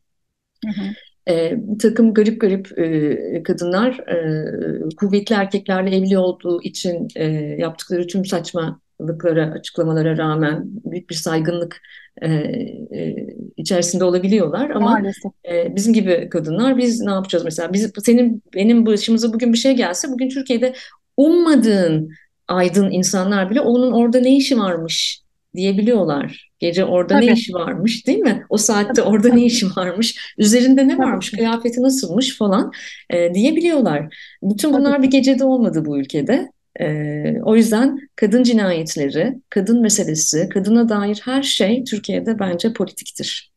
[0.66, 0.86] Hı hı.
[1.34, 7.26] e, bir takım garip garip e, kadınlar e, kuvvetli erkeklerle evli olduğu için e,
[7.60, 11.82] yaptıkları tüm saçmalıklara, açıklamalara rağmen büyük bir saygınlık
[12.22, 14.70] e, e, içerisinde olabiliyorlar.
[14.70, 15.32] Ama Maalesef.
[15.52, 17.74] e, bizim gibi kadınlar biz ne yapacağız mesela?
[17.74, 20.74] Biz, senin benim başımıza bugün bir şey gelse bugün Türkiye'de
[21.18, 22.10] ummadığın
[22.48, 25.22] aydın insanlar bile onun orada ne işi varmış
[25.56, 26.52] diyebiliyorlar.
[26.60, 28.46] Gece orada ne Tabii, işi varmış değil mi?
[28.50, 30.34] O saatte tabii, orada ne tabii, işi varmış?
[30.38, 31.32] Üzerinde ne tabii varmış?
[31.32, 32.72] Kıyafeti nasılmış falan
[33.10, 34.16] e, diyebiliyorlar.
[34.44, 35.18] Bütün tabii bunlar bir ki.
[35.18, 36.52] gecede olmadı bu ülkede.
[36.80, 43.52] E, o yüzden kadın cinayetleri, kadın meselesi, kadına dair her şey Türkiye'de bence politiktir.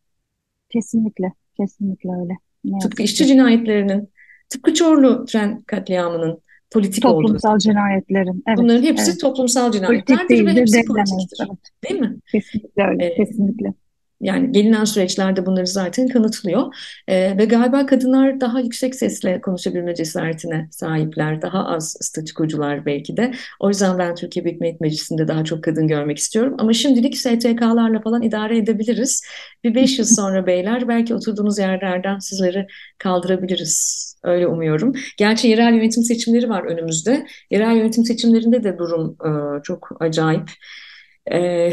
[0.69, 2.33] Kesinlikle, kesinlikle öyle.
[2.65, 3.29] Ne Tıpkı işçi ki.
[3.29, 4.09] cinayetlerinin,
[4.49, 9.21] tıpkı Çorlu tren katliamının politik olduğu Toplumsal cinayetlerin, evet, Bunların hepsi evet.
[9.21, 11.47] toplumsal Politik cinayetlerdir ve değildir hepsi politiktir.
[11.49, 12.17] Evet, Değil mi?
[12.33, 13.75] kesinlikle öyle, Ee, kesinlikle.
[14.21, 16.75] Yani gelinen süreçlerde bunları zaten kanıtlıyor.
[17.09, 21.43] Ee, ve galiba kadınlar daha yüksek sesle konuşabilme cesaretine sahipler.
[21.43, 23.33] Daha az statükocular belki de.
[23.61, 26.55] O yüzden ben Türkiye Büyük Millet Meclisi'nde daha çok kadın görmek istiyorum.
[26.59, 29.23] Ama şimdilik STK'larla falan idare edebiliriz.
[29.65, 32.67] Bir beş yıl sonra beyler belki oturduğunuz yerlerden sizleri
[32.99, 34.09] kaldırabiliriz.
[34.25, 34.93] Öyle umuyorum.
[35.17, 37.27] Gerçi yerel yönetim seçimleri var önümüzde.
[37.51, 40.51] Yerel yönetim seçimlerinde de durum e, çok acayip.
[41.27, 41.73] E, e,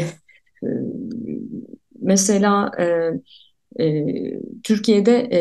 [2.00, 2.84] mesela e,
[3.84, 4.04] e,
[4.62, 5.40] Türkiye'de e,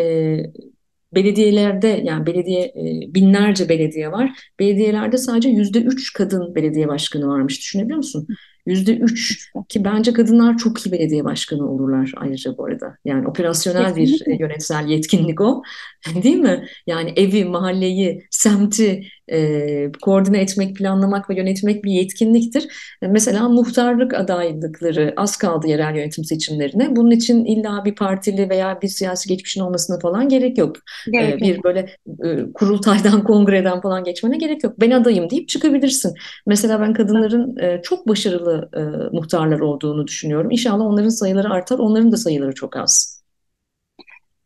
[1.16, 4.32] belediyelerde yani belediye e, binlerce belediye var.
[4.60, 7.62] Belediyelerde sadece yüzde üç kadın belediye başkanı varmış.
[7.62, 8.28] Düşünebiliyor musun?
[8.66, 12.97] Yüzde üç ki bence kadınlar çok iyi belediye başkanı olurlar ayrıca bu arada.
[13.06, 15.64] Yani operasyonel bir e, yönetsel yetkinlik o.
[16.24, 16.68] Değil mi?
[16.88, 22.67] Yani evi, mahalleyi, semti e, koordine etmek, planlamak ve yönetmek bir yetkinliktir.
[23.01, 26.95] E, Mesela muhtarlık adaylıkları az kaldı yerel yönetim seçimlerine.
[26.95, 30.76] Bunun için illa bir partili veya bir siyasi geçmişin olmasına falan gerek yok.
[31.11, 31.63] E, Gerek bir yok.
[31.63, 31.80] böyle
[32.26, 34.73] e, kurultaydan, kongreden falan geçmene gerek yok.
[34.80, 36.13] Ben adayım deyip çıkabilirsin.
[36.47, 38.82] Mesela ben kadınların e, çok başarılı e,
[39.15, 40.51] muhtarlar olduğunu düşünüyorum.
[40.51, 43.14] İnşallah onların sayıları artar, onların da sayıları çok az.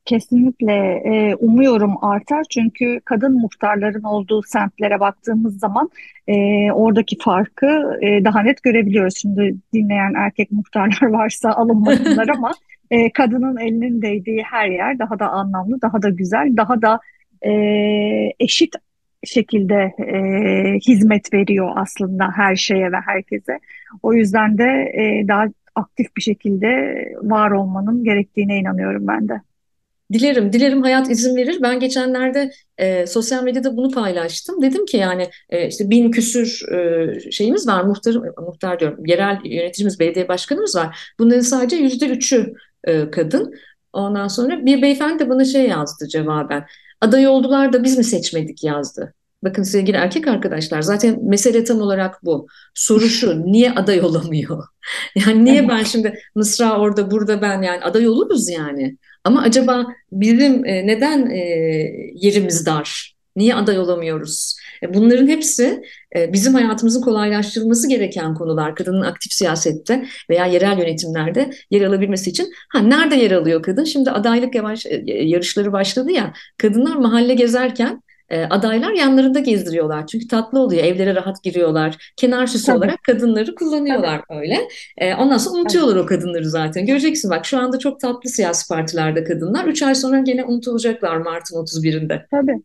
[0.09, 0.73] Kesinlikle
[1.05, 5.89] e, umuyorum artar çünkü kadın muhtarların olduğu semtlere baktığımız zaman
[6.27, 6.35] e,
[6.71, 9.17] oradaki farkı e, daha net görebiliyoruz.
[9.17, 12.51] Şimdi dinleyen erkek muhtarlar varsa alınmasınlar ama
[12.91, 16.99] e, kadının elinin değdiği her yer daha da anlamlı, daha da güzel, daha da
[17.41, 17.51] e,
[18.39, 18.75] eşit
[19.23, 20.19] şekilde e,
[20.87, 23.59] hizmet veriyor aslında her şeye ve herkese.
[24.03, 25.45] O yüzden de e, daha
[25.75, 26.69] aktif bir şekilde
[27.21, 29.41] var olmanın gerektiğine inanıyorum ben de.
[30.13, 31.57] Dilerim, dilerim hayat izin verir.
[31.61, 34.61] Ben geçenlerde e, sosyal medyada bunu paylaştım.
[34.61, 39.99] Dedim ki yani e, işte bin küsür e, şeyimiz var, muhtar, muhtar diyorum, yerel yöneticimiz,
[39.99, 41.13] belediye başkanımız var.
[41.19, 42.53] Bunların sadece yüzde üçü
[42.83, 43.53] e, kadın.
[43.93, 46.65] Ondan sonra bir beyefendi de bana şey yazdı cevaben.
[47.01, 49.13] Aday oldular da biz mi seçmedik yazdı.
[49.43, 52.47] Bakın sevgili erkek arkadaşlar zaten mesele tam olarak bu.
[52.73, 54.63] Soru şu, niye aday olamıyor?
[55.15, 58.97] Yani niye ben şimdi Mısra orada burada ben yani aday oluruz yani.
[59.23, 61.39] Ama acaba bizim e, neden e,
[62.15, 63.15] yerimiz dar?
[63.35, 64.55] Niye aday olamıyoruz?
[64.83, 65.81] E, bunların hepsi
[66.15, 68.75] bizim hayatımızın kolaylaştırılması gereken konular.
[68.75, 72.51] Kadının aktif siyasette veya yerel yönetimlerde yer alabilmesi için.
[72.69, 73.83] Ha nerede yer alıyor kadın?
[73.83, 76.33] Şimdi adaylık yavaş yarışları başladı ya.
[76.57, 80.07] Kadınlar mahalle gezerken e, adaylar yanlarında gezdiriyorlar.
[80.07, 80.83] Çünkü tatlı oluyor.
[80.83, 82.13] Evlere rahat giriyorlar.
[82.17, 84.67] Kenar süsü Tabii, olarak kadınları tabii, kullanıyorlar öyle.
[84.97, 86.85] E, ondan sonra tabii, unutuyorlar o kadınları zaten.
[86.85, 89.65] Göreceksin bak şu anda çok tatlı siyasi partilerde kadınlar.
[89.65, 92.25] Üç ay sonra gene unutulacaklar Mart'ın 31'inde.
[92.31, 92.61] tabii,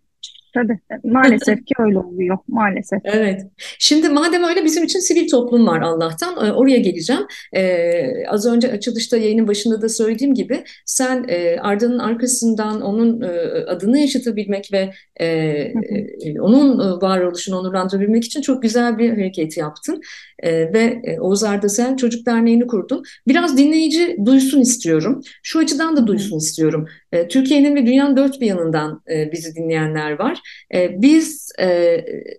[0.54, 0.78] tabii.
[1.04, 3.00] Maalesef ki öyle oluyor, maalesef.
[3.04, 3.42] Evet.
[3.78, 6.46] Şimdi madem öyle bizim için sivil toplum var Allah'tan.
[6.46, 7.22] Ee, Oraya geleceğim.
[7.56, 13.28] Ee, az önce açılışta yayının başında da söylediğim gibi sen e, Arda'nın arkasından onun e,
[13.66, 20.00] adını yaşatabilmek ve e, e, onun e, varoluşunu onurlandırabilmek için çok güzel bir hareket yaptın.
[20.38, 23.04] E, ve e, Oğuz Ardasel Çocuk Derneği'ni kurdun.
[23.28, 25.20] Biraz dinleyici duysun istiyorum.
[25.42, 26.88] Şu açıdan da duysun istiyorum.
[27.12, 30.38] E, Türkiye'nin ve dünyanın dört bir yanından e, bizi dinleyenler var.
[30.74, 31.68] E, biz e,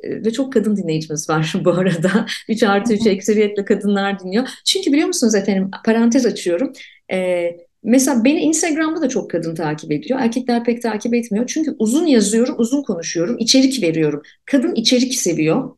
[0.04, 2.26] ve çok kadın dinleyicimiz var bu arada.
[2.50, 4.48] 3 artı 3 ekseriyetle kadınlar dinliyor.
[4.66, 6.74] Çünkü biliyor musunuz efendim parantez açıyorum.
[7.12, 7.50] E,
[7.88, 10.20] Mesela beni Instagram'da da çok kadın takip ediyor.
[10.20, 11.46] Erkekler pek takip etmiyor.
[11.48, 14.22] Çünkü uzun yazıyorum, uzun konuşuyorum, içerik veriyorum.
[14.46, 15.70] Kadın içerik seviyor.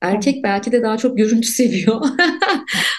[0.00, 2.00] Erkek belki de daha çok görüntü seviyor.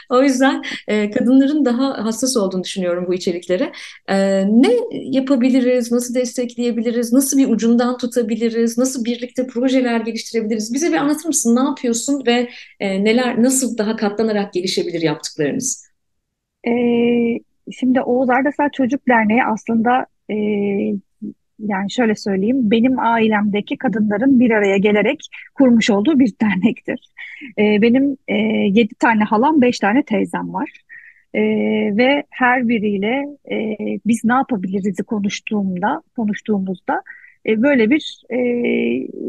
[0.10, 3.72] o yüzden e, kadınların daha hassas olduğunu düşünüyorum bu içeriklere.
[4.08, 10.74] E, ne yapabiliriz, nasıl destekleyebiliriz, nasıl bir ucundan tutabiliriz, nasıl birlikte projeler geliştirebiliriz?
[10.74, 11.56] Bize bir anlatır mısın?
[11.56, 15.90] Ne yapıyorsun ve e, neler, nasıl daha katlanarak gelişebilir yaptıklarınız?
[16.68, 16.72] E,
[17.72, 20.36] şimdi Oğuz Ardasal Çocuk Derneği aslında e,
[21.60, 25.20] yani şöyle söyleyeyim, benim ailemdeki kadınların bir araya gelerek
[25.56, 27.10] kurmuş olduğu bir dernektir.
[27.58, 28.36] E, benim e,
[28.80, 30.70] yedi tane halam, beş tane teyzem var.
[31.34, 31.42] E,
[31.98, 37.02] ve her biriyle e, biz ne yapabiliriz konuştuğumda, konuştuğumuzda
[37.46, 38.38] e, böyle bir e,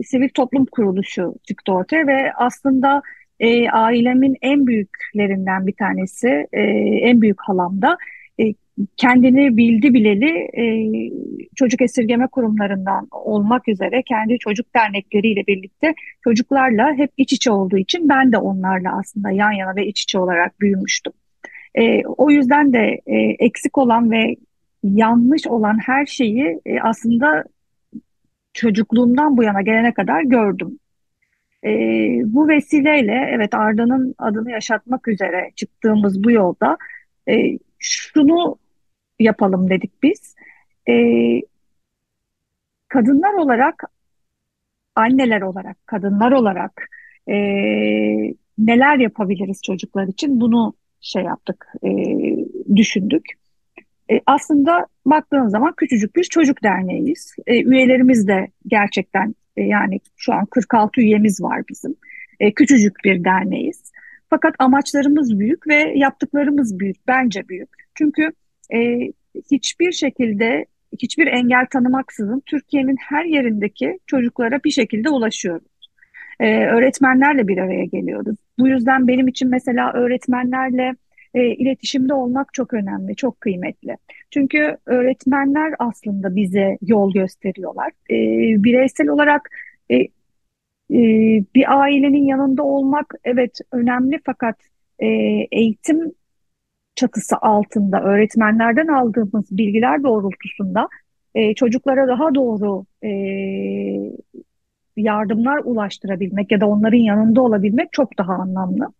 [0.03, 3.03] sivil toplum kuruluşu çıktı ortaya ve aslında
[3.41, 6.63] e, ailemin en büyüklerinden bir tanesi, e,
[7.03, 7.97] en büyük halam da e,
[8.97, 10.31] kendini bildi bileli
[10.63, 10.65] e,
[11.57, 18.09] çocuk esirgeme kurumlarından olmak üzere kendi çocuk dernekleriyle birlikte çocuklarla hep iç içe olduğu için
[18.09, 21.13] ben de onlarla aslında yan yana ve iç içe olarak büyümüştüm.
[21.75, 24.37] E, o yüzden de e, eksik olan ve
[24.85, 27.45] yanlış olan her şeyi e, aslında
[28.53, 30.79] çocukluğumdan bu yana gelene kadar gördüm.
[31.65, 31.71] E,
[32.25, 36.79] bu vesileyle evet Arda'nın adını yaşatmak üzere çıktığımız bu yolda
[37.29, 38.59] e, şunu
[39.21, 40.35] yapalım dedik biz.
[40.89, 40.95] E,
[42.89, 43.85] kadınlar olarak,
[44.97, 46.89] anneler olarak, kadınlar olarak
[47.29, 47.35] e,
[48.59, 51.91] neler yapabiliriz çocuklar için bunu şey yaptık, e,
[52.77, 53.27] düşündük.
[54.11, 57.35] E, aslında baktığın zaman küçücük bir çocuk derneğiyiz.
[57.47, 61.97] E, üyelerimiz de gerçekten e, yani şu an 46 üyemiz var bizim.
[62.41, 63.93] E, küçücük bir derneğiz.
[64.31, 67.69] Fakat amaçlarımız büyük ve yaptıklarımız büyük, bence büyük.
[67.95, 68.33] Çünkü
[68.75, 69.13] e,
[69.51, 70.67] hiçbir şekilde
[71.03, 75.67] hiçbir engel tanımaksızın Türkiye'nin her yerindeki çocuklara bir şekilde ulaşıyoruz.
[76.41, 78.37] Ee, öğretmenlerle bir araya geliyoruz.
[78.59, 80.95] Bu yüzden benim için mesela öğretmenlerle
[81.35, 83.97] e, iletişimde olmak çok önemli, çok kıymetli.
[84.31, 87.89] Çünkü öğretmenler aslında bize yol gösteriyorlar.
[88.11, 88.17] E,
[88.65, 89.51] bireysel olarak
[89.91, 90.09] e, e,
[91.55, 94.57] bir ailenin yanında olmak evet önemli fakat
[94.99, 95.07] e,
[95.53, 96.13] eğitim
[96.95, 100.89] çatısı altında öğretmenlerden aldığımız bilgiler doğrultusunda
[101.35, 103.11] e, çocuklara daha doğru e,
[104.97, 108.93] yardımlar ulaştırabilmek ya da onların yanında olabilmek çok daha anlamlı.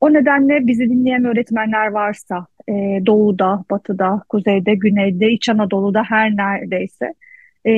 [0.00, 2.72] O nedenle bizi dinleyen öğretmenler varsa e,
[3.06, 7.14] doğuda, batıda, kuzeyde, güneyde, İç Anadolu'da her neredeyse
[7.66, 7.72] e,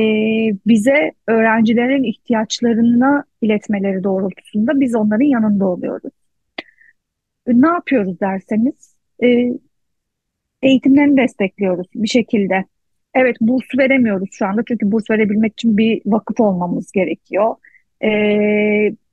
[0.67, 6.13] bize öğrencilerin ihtiyaçlarını iletmeleri doğrultusunda biz onların yanında oluyoruz.
[7.47, 9.53] Ne yapıyoruz derseniz e,
[10.63, 12.65] eğitimlerini destekliyoruz bir şekilde.
[13.15, 17.55] Evet burs veremiyoruz şu anda çünkü burs verebilmek için bir vakıf olmamız gerekiyor.
[18.03, 18.11] E,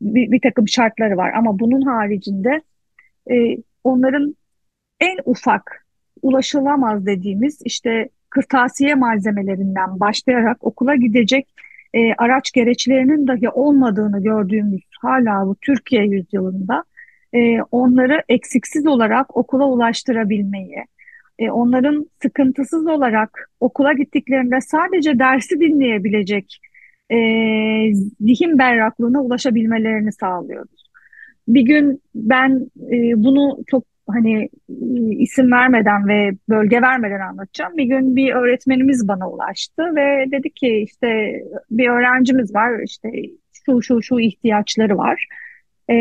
[0.01, 2.61] bir, bir takım şartları var ama bunun haricinde
[3.31, 4.35] e, onların
[4.99, 5.85] en ufak
[6.21, 11.47] ulaşılamaz dediğimiz işte kırtasiye malzemelerinden başlayarak okula gidecek
[11.93, 16.83] e, araç gereçlerinin dahi olmadığını gördüğümüz hala bu Türkiye yüzyılında
[17.33, 20.85] e, onları eksiksiz olarak okula ulaştırabilmeyi,
[21.39, 26.59] e, onların sıkıntısız olarak okula gittiklerinde sadece dersi dinleyebilecek
[27.11, 27.17] e,
[28.19, 30.89] zihin berraklığına ulaşabilmelerini sağlıyoruz.
[31.47, 34.49] Bir gün ben e, bunu çok hani
[35.19, 37.77] isim vermeden ve bölge vermeden anlatacağım.
[37.77, 43.09] Bir gün bir öğretmenimiz bana ulaştı ve dedi ki işte bir öğrencimiz var işte
[43.65, 45.27] şu şu şu ihtiyaçları var
[45.89, 45.95] e,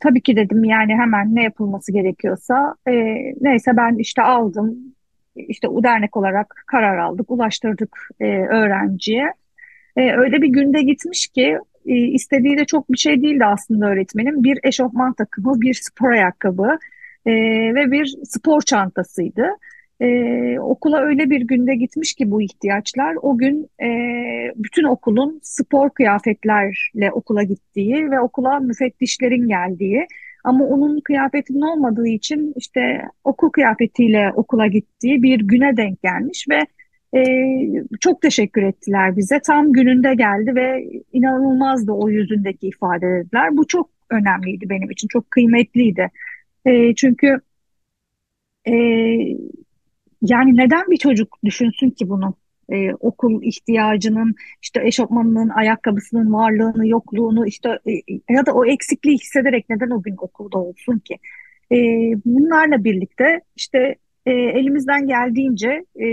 [0.00, 2.92] tabii ki dedim yani hemen ne yapılması gerekiyorsa e,
[3.40, 4.76] neyse ben işte aldım
[5.36, 9.32] işte dernek olarak karar aldık ulaştırdık e, öğrenciye.
[9.96, 14.44] E, öyle bir günde gitmiş ki e, istediği de çok bir şey değildi aslında öğretmenim.
[14.44, 16.78] Bir eşofman takımı, bir spor ayakkabı
[17.26, 17.32] e,
[17.74, 19.46] ve bir spor çantasıydı.
[20.00, 23.16] Ee, okula öyle bir günde gitmiş ki bu ihtiyaçlar.
[23.22, 23.88] O gün e,
[24.56, 30.06] bütün okulun spor kıyafetlerle okula gittiği ve okula müfettişlerin geldiği
[30.44, 36.66] ama onun kıyafetinin olmadığı için işte okul kıyafetiyle okula gittiği bir güne denk gelmiş ve
[37.18, 37.22] e,
[38.00, 39.40] çok teşekkür ettiler bize.
[39.40, 43.56] Tam gününde geldi ve inanılmazdı o yüzündeki ifade dediler.
[43.56, 46.10] Bu çok önemliydi benim için, çok kıymetliydi.
[46.66, 47.40] E, çünkü
[48.68, 48.74] e,
[50.22, 52.34] yani neden bir çocuk düşünsün ki bunu?
[52.72, 57.92] Ee, okul ihtiyacının, işte eşofmanının, ayakkabısının varlığını, yokluğunu, işte e,
[58.34, 61.16] ya da o eksikliği hissederek neden o gün okulda olsun ki?
[61.72, 61.76] Ee,
[62.24, 63.94] bunlarla birlikte işte
[64.26, 66.06] e, elimizden geldiğince e,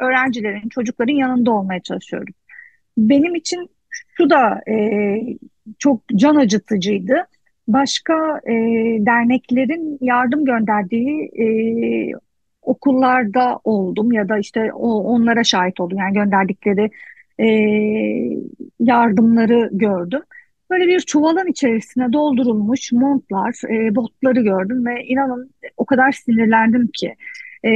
[0.00, 2.34] öğrencilerin, çocukların yanında olmaya çalışıyoruz.
[2.98, 3.70] Benim için
[4.16, 5.16] şu da e,
[5.78, 7.14] çok can acıtıcıydı.
[7.68, 8.52] Başka e,
[9.06, 11.46] derneklerin yardım gönderdiği e,
[12.66, 15.98] okullarda oldum ya da işte o, onlara şahit oldum.
[15.98, 16.90] Yani gönderdikleri
[17.40, 17.48] e,
[18.80, 20.22] yardımları gördüm.
[20.70, 27.14] Böyle bir çuvalın içerisine doldurulmuş montlar, e, botları gördüm ve inanın o kadar sinirlendim ki.
[27.64, 27.70] E,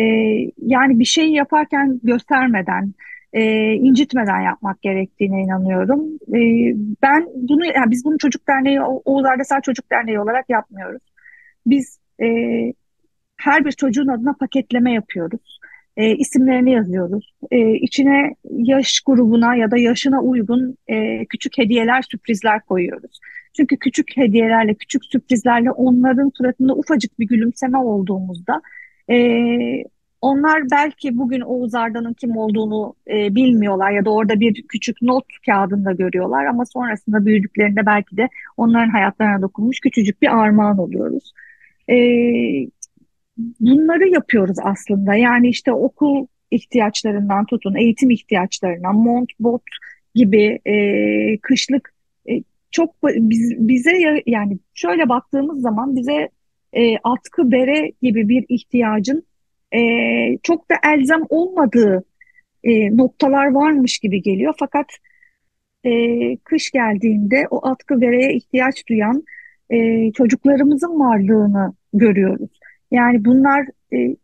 [0.59, 2.95] yani bir şeyi yaparken göstermeden,
[3.33, 6.01] e, incitmeden yapmak gerektiğine inanıyorum.
[6.29, 6.41] E,
[7.03, 11.03] ben bunu, yani biz bunu çocuk derneği, Oğuz Ardesel Çocuk Derneği olarak yapmıyoruz.
[11.67, 12.27] Biz e,
[13.41, 15.61] her bir çocuğun adına paketleme yapıyoruz.
[15.97, 17.35] E, isimlerini yazıyoruz.
[17.51, 23.21] E, içine yaş grubuna ya da yaşına uygun e, küçük hediyeler, sürprizler koyuyoruz.
[23.57, 28.63] Çünkü küçük hediyelerle, küçük sürprizlerle onların suratında ufacık bir gülümseme olduğumuzda
[29.11, 29.17] e,
[30.21, 35.25] onlar belki bugün Oğuz Arda'nın kim olduğunu e, bilmiyorlar ya da orada bir küçük not
[35.47, 41.33] kağıdında görüyorlar ama sonrasında büyüdüklerinde belki de onların hayatlarına dokunmuş küçücük bir armağan oluyoruz.
[41.89, 41.97] E,
[43.61, 45.15] bunları yapıyoruz aslında.
[45.15, 49.63] Yani işte okul ihtiyaçlarından tutun, eğitim ihtiyaçlarına, mont, bot
[50.15, 51.95] gibi e, kışlık
[52.29, 56.29] e, çok biz, bize yani şöyle baktığımız zaman bize
[56.73, 59.25] e, atkı bere gibi bir ihtiyacın
[59.75, 59.81] e,
[60.43, 62.05] çok da elzem olmadığı
[62.65, 64.55] e, noktalar varmış gibi geliyor.
[64.59, 64.87] Fakat
[65.85, 69.25] e, kış geldiğinde o atkı bereye ihtiyaç duyan
[69.71, 72.60] e, çocuklarımızın varlığını görüyoruz.
[72.91, 74.17] Yani bunlar e,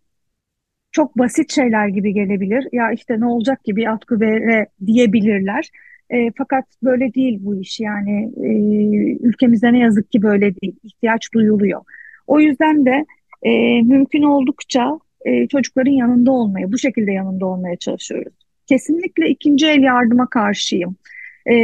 [0.93, 2.69] çok basit şeyler gibi gelebilir.
[2.73, 5.71] Ya işte ne olacak ki bir atkı vere diyebilirler.
[6.11, 7.81] E, fakat böyle değil bu iş.
[7.81, 8.49] Yani e,
[9.29, 10.77] ülkemizde ne yazık ki böyle değil.
[10.85, 11.81] İhtiyaç duyuluyor.
[12.27, 13.07] O yüzden de
[13.43, 18.33] e, mümkün oldukça e, çocukların yanında olmaya, bu şekilde yanında olmaya çalışıyoruz.
[18.67, 20.97] Kesinlikle ikinci el yardıma karşıyım.
[21.51, 21.55] E,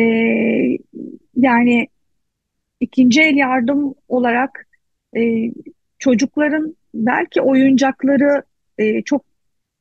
[1.36, 1.88] yani
[2.80, 4.66] ikinci el yardım olarak
[5.16, 5.50] e,
[6.02, 8.42] çocukların belki oyuncakları
[8.78, 9.24] e, çok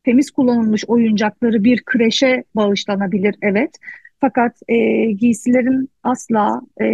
[0.03, 3.72] temiz kullanılmış oyuncakları bir kreşe bağışlanabilir evet.
[4.19, 6.88] Fakat e, giysilerin asla e,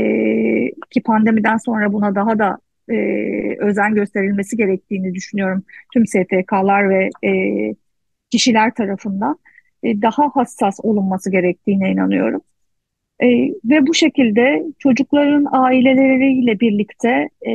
[0.89, 2.57] ki pandemiden sonra buna daha da
[2.89, 2.95] e,
[3.59, 5.63] özen gösterilmesi gerektiğini düşünüyorum
[5.93, 7.31] tüm STK'lar ve e,
[8.29, 9.39] kişiler tarafından
[9.83, 12.41] e, daha hassas olunması gerektiğine inanıyorum.
[13.23, 13.27] E,
[13.65, 17.53] ve bu şekilde çocukların aileleriyle birlikte e,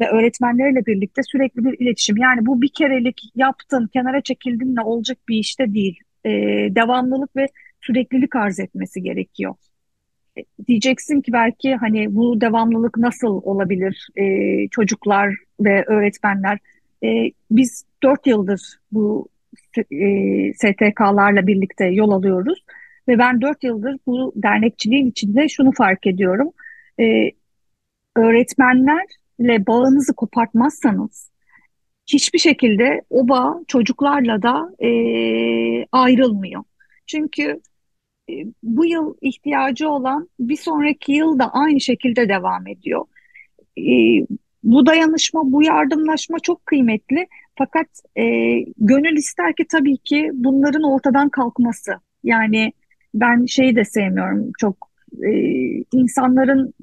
[0.00, 2.16] ve öğretmenleriyle birlikte sürekli bir iletişim.
[2.16, 6.00] Yani bu bir kerelik yaptın, kenara çekildin ne olacak bir işte değil.
[6.24, 6.30] E,
[6.74, 7.46] devamlılık ve
[7.80, 9.54] süreklilik arz etmesi gerekiyor.
[10.38, 16.58] E, diyeceksin ki belki hani bu devamlılık nasıl olabilir e, çocuklar ve öğretmenler?
[17.04, 18.60] E, biz dört yıldır
[18.92, 19.28] bu
[19.76, 22.64] e, STK'larla birlikte yol alıyoruz.
[23.10, 26.52] Ve ben dört yıldır bu dernekçiliğin içinde şunu fark ediyorum.
[27.00, 27.30] Ee,
[28.16, 31.30] öğretmenlerle bağınızı kopartmazsanız
[32.06, 34.90] hiçbir şekilde o bağ çocuklarla da e,
[35.92, 36.62] ayrılmıyor.
[37.06, 37.60] Çünkü
[38.30, 38.32] e,
[38.62, 43.04] bu yıl ihtiyacı olan bir sonraki yıl da aynı şekilde devam ediyor.
[43.78, 43.92] E,
[44.62, 47.26] bu dayanışma, bu yardımlaşma çok kıymetli.
[47.58, 47.86] Fakat
[48.16, 48.24] e,
[48.78, 51.92] gönül ister ki tabii ki bunların ortadan kalkması.
[52.24, 52.72] Yani
[53.14, 54.90] ben şeyi de sevmiyorum çok
[55.22, 55.32] e,
[55.92, 56.74] insanların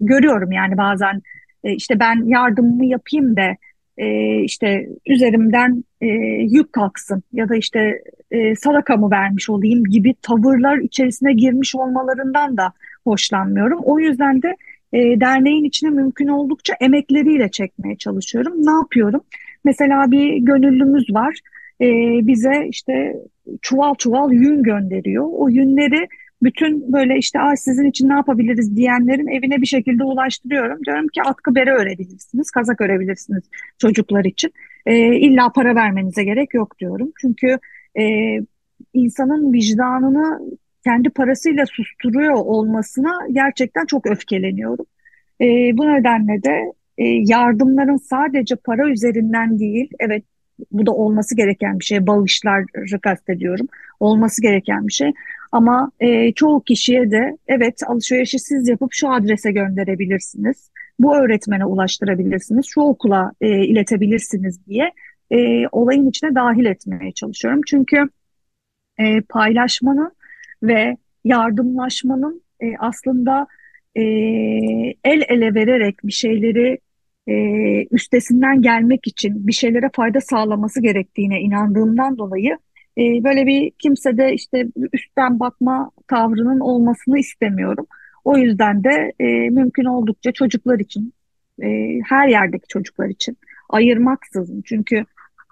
[0.00, 1.22] görüyorum yani bazen
[1.64, 3.56] e, işte ben yardımımı yapayım da
[3.98, 6.06] e, işte üzerimden e,
[6.50, 12.72] yük kalksın ya da işte e, sadakamı vermiş olayım gibi tavırlar içerisine girmiş olmalarından da
[13.04, 13.80] hoşlanmıyorum.
[13.82, 14.56] O yüzden de
[14.92, 18.66] e, derneğin içine mümkün oldukça emekleriyle çekmeye çalışıyorum.
[18.66, 19.20] Ne yapıyorum?
[19.64, 21.40] Mesela bir gönüllümüz var
[21.82, 21.86] e,
[22.26, 23.16] bize işte
[23.62, 25.26] çuval çuval yün gönderiyor.
[25.32, 26.08] O yünleri
[26.42, 30.84] bütün böyle işte Ay, sizin için ne yapabiliriz diyenlerin evine bir şekilde ulaştırıyorum.
[30.86, 33.42] Diyorum ki atkı bere örebilirsiniz, kazak örebilirsiniz
[33.78, 34.52] çocuklar için.
[34.86, 37.12] E, illa para vermenize gerek yok diyorum.
[37.20, 37.58] Çünkü
[37.98, 38.04] e,
[38.94, 40.40] insanın vicdanını
[40.84, 44.86] kendi parasıyla susturuyor olmasına gerçekten çok öfkeleniyorum.
[45.40, 50.24] E, bu nedenle de e, yardımların sadece para üzerinden değil, evet
[50.70, 52.06] bu da olması gereken bir şey.
[52.06, 53.66] Bağışları kastediyorum.
[54.00, 55.12] Olması gereken bir şey.
[55.52, 60.70] Ama e, çoğu kişiye de evet alışverişi siz yapıp şu adrese gönderebilirsiniz.
[60.98, 64.92] bu öğretmene ulaştırabilirsiniz, şu okula e, iletebilirsiniz diye
[65.30, 67.60] e, olayın içine dahil etmeye çalışıyorum.
[67.66, 68.08] Çünkü
[68.98, 70.12] e, paylaşmanın
[70.62, 73.46] ve yardımlaşmanın e, aslında
[73.94, 74.02] e,
[75.04, 76.78] el ele vererek bir şeyleri
[77.26, 77.34] e,
[77.90, 82.58] üstesinden gelmek için bir şeylere fayda sağlaması gerektiğine inandığımdan dolayı
[82.98, 87.86] e, böyle bir kimsede işte üstten bakma tavrının olmasını istemiyorum.
[88.24, 91.12] O yüzden de e, mümkün oldukça çocuklar için,
[91.62, 91.68] e,
[92.08, 94.62] her yerdeki çocuklar için ayırmaksızın.
[94.62, 94.96] Çünkü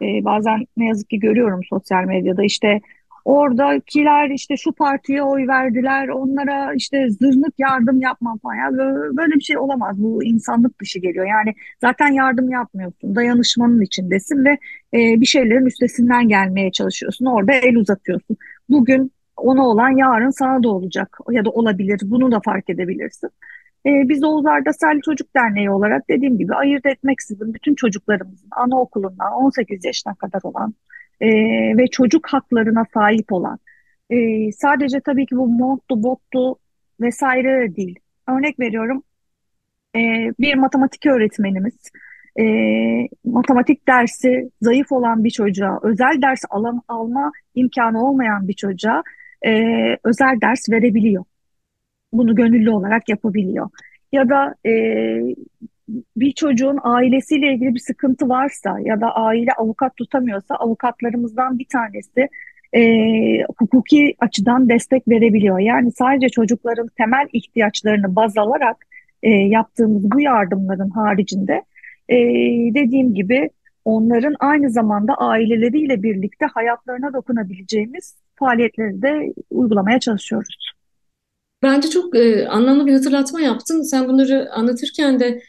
[0.02, 2.80] e, bazen ne yazık ki görüyorum sosyal medyada işte
[3.30, 8.54] Oradakiler işte şu partiye oy verdiler, onlara işte zırnık yardım yapmam falan.
[8.54, 8.70] Ya
[9.16, 9.96] böyle bir şey olamaz.
[9.98, 11.26] Bu insanlık dışı geliyor.
[11.26, 13.14] Yani zaten yardım yapmıyorsun.
[13.16, 14.50] Dayanışmanın içindesin ve
[14.94, 17.26] e, bir şeylerin üstesinden gelmeye çalışıyorsun.
[17.26, 18.36] Orada el uzatıyorsun.
[18.68, 22.00] Bugün ona olan yarın sana da olacak ya da olabilir.
[22.04, 23.30] Bunu da fark edebilirsin.
[23.86, 29.84] E, biz Oğuz Ardasel Çocuk Derneği olarak dediğim gibi ayırt etmeksizin bütün çocuklarımızın anaokulundan 18
[29.84, 30.74] yaşına kadar olan
[31.20, 31.28] e,
[31.78, 33.58] ve çocuk haklarına sahip olan
[34.10, 36.58] e, sadece tabii ki bu monttu, bottu
[37.00, 37.98] vesaire değil.
[38.28, 39.02] Örnek veriyorum
[39.96, 40.00] e,
[40.40, 41.74] bir matematik öğretmenimiz
[42.40, 42.44] e,
[43.24, 49.02] matematik dersi zayıf olan bir çocuğa, özel ders alam, alma imkanı olmayan bir çocuğa
[49.46, 49.50] e,
[50.04, 51.24] özel ders verebiliyor.
[52.12, 53.70] Bunu gönüllü olarak yapabiliyor.
[54.12, 54.72] Ya da e,
[56.16, 62.28] bir çocuğun ailesiyle ilgili bir sıkıntı varsa ya da aile avukat tutamıyorsa avukatlarımızdan bir tanesi
[62.72, 62.82] e,
[63.58, 65.58] hukuki açıdan destek verebiliyor.
[65.58, 68.76] Yani sadece çocukların temel ihtiyaçlarını baz alarak
[69.22, 71.62] e, yaptığımız bu yardımların haricinde
[72.08, 72.16] e,
[72.74, 73.50] dediğim gibi
[73.84, 80.72] onların aynı zamanda aileleriyle birlikte hayatlarına dokunabileceğimiz faaliyetleri de uygulamaya çalışıyoruz.
[81.62, 83.82] Bence çok e, anlamlı bir hatırlatma yaptın.
[83.82, 85.42] Sen bunları anlatırken de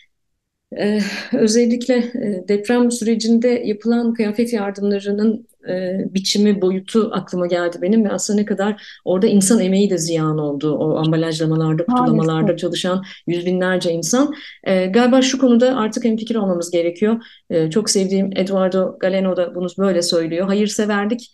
[0.77, 0.99] ee,
[1.33, 8.39] özellikle e, deprem sürecinde yapılan kıyafet yardımlarının e, biçimi, boyutu aklıma geldi benim ve aslında
[8.39, 10.75] ne kadar orada insan emeği de ziyan oldu.
[10.77, 14.33] O ambalajlamalarda, kutulamalarda çalışan yüz binlerce insan.
[14.63, 17.23] E, galiba şu konuda artık hemfikir olmamız gerekiyor.
[17.49, 20.47] E, çok sevdiğim Eduardo Galeno da bunu böyle söylüyor.
[20.47, 21.31] Hayırseverlik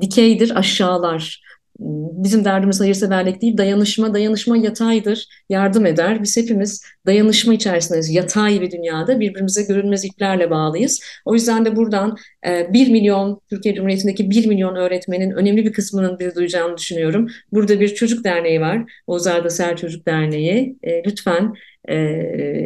[0.00, 1.47] dikeydir, aşağılar.
[1.78, 4.14] Bizim derdimiz hayırseverlik değil, dayanışma.
[4.14, 6.22] Dayanışma yataydır, yardım eder.
[6.22, 8.10] Biz hepimiz dayanışma içerisindeyiz.
[8.10, 11.00] Yatay bir dünyada birbirimize görünmez iplerle bağlıyız.
[11.24, 12.16] O yüzden de buradan
[12.46, 17.28] e, 1 milyon, Türkiye Cumhuriyeti'ndeki 1 milyon öğretmenin önemli bir kısmının bizi duyacağını düşünüyorum.
[17.52, 18.92] Burada bir çocuk derneği var.
[19.06, 20.76] Ozar'da Ser Çocuk Derneği.
[20.82, 21.54] E, lütfen
[21.88, 21.96] e,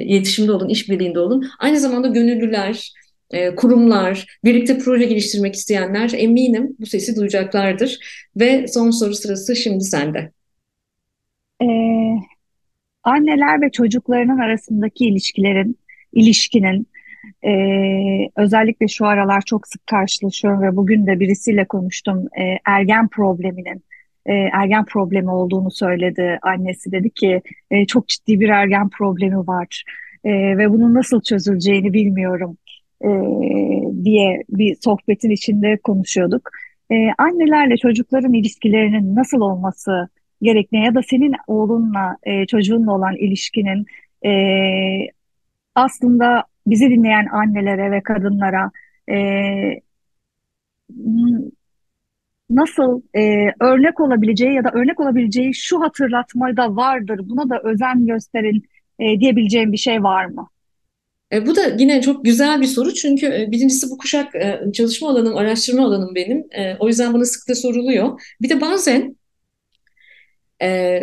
[0.02, 1.50] iletişimde olun, işbirliğinde olun.
[1.58, 2.92] Aynı zamanda gönüllüler,
[3.32, 7.98] e, kurumlar, birlikte proje geliştirmek isteyenler eminim bu sesi duyacaklardır.
[8.36, 10.32] Ve son soru sırası şimdi sende.
[11.62, 11.66] Ee,
[13.02, 15.78] anneler ve çocuklarının arasındaki ilişkilerin,
[16.12, 16.86] ilişkinin
[17.44, 17.52] e,
[18.36, 22.26] özellikle şu aralar çok sık karşılaşıyorum ve bugün de birisiyle konuştum.
[22.40, 23.84] E, ergen probleminin,
[24.26, 26.38] e, ergen problemi olduğunu söyledi.
[26.42, 29.84] Annesi dedi ki e, çok ciddi bir ergen problemi var
[30.24, 32.56] ve bunun nasıl çözüleceğini bilmiyorum
[33.04, 33.10] e,
[34.04, 36.50] diye bir sohbetin içinde konuşuyorduk.
[36.90, 40.08] E, annelerle çocukların ilişkilerinin nasıl olması
[40.42, 43.86] gerektiğine ya da senin oğlunla e, çocuğunla olan ilişkinin
[44.26, 44.32] e,
[45.74, 48.70] aslında bizi dinleyen annelere ve kadınlara
[49.10, 49.16] e,
[52.50, 58.62] nasıl e, örnek olabileceği ya da örnek olabileceği şu hatırlatmada vardır, buna da özen gösterin
[58.98, 60.48] e, diyebileceğim bir şey var mı?
[61.32, 65.10] E, bu da yine çok güzel bir soru çünkü e, birincisi bu kuşak e, çalışma
[65.10, 66.46] alanım, araştırma alanım benim.
[66.52, 68.20] E, o yüzden bana sık da soruluyor.
[68.42, 69.16] Bir de bazen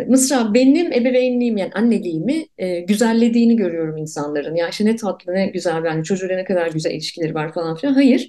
[0.08, 4.54] Mısra benim ebeveynliğim yani anneliğimi e, güzellediğini görüyorum insanların.
[4.54, 7.94] Ya işte ne tatlı ne güzel yani çocuğuyla ne kadar güzel ilişkileri var falan filan.
[7.94, 8.28] Hayır.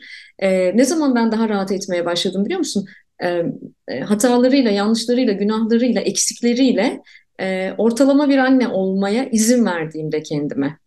[0.76, 2.86] Ne zaman ben daha rahat etmeye başladım biliyor musun?
[4.04, 7.02] Hatalarıyla, yanlışlarıyla, günahlarıyla, eksikleriyle
[7.78, 10.78] ortalama bir anne olmaya izin verdiğimde kendime.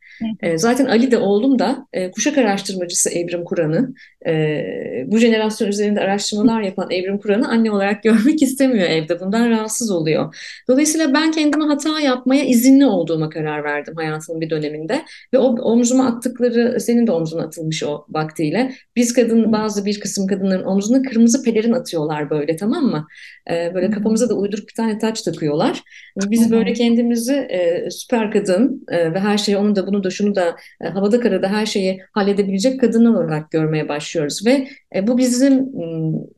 [0.42, 3.94] E, zaten Ali de oğlum da e, kuşak araştırmacısı Evrim Kur'an'ı.
[4.26, 4.64] E,
[5.06, 9.20] bu jenerasyon üzerinde araştırmalar yapan Evrim Kur'an'ı anne olarak görmek istemiyor evde.
[9.20, 10.36] Bundan rahatsız oluyor.
[10.68, 15.02] Dolayısıyla ben kendime hata yapmaya izinli olduğuma karar verdim hayatımın bir döneminde.
[15.32, 18.72] Ve o omzuma attıkları, senin de omzuna atılmış o vaktiyle.
[18.96, 23.06] Biz kadın, bazı bir kısım kadınların omzuna kırmızı pelerin atıyorlar böyle tamam mı?
[23.50, 25.82] E, böyle kafamıza da uyduruk bir tane taç takıyorlar.
[26.16, 30.34] Biz böyle kendimizi e, süper kadın e, ve her şey onun da bunu da şunu
[30.34, 35.68] da e, havada karada her şeyi halledebilecek kadınlar olarak görmeye başlıyoruz ve e, bu bizim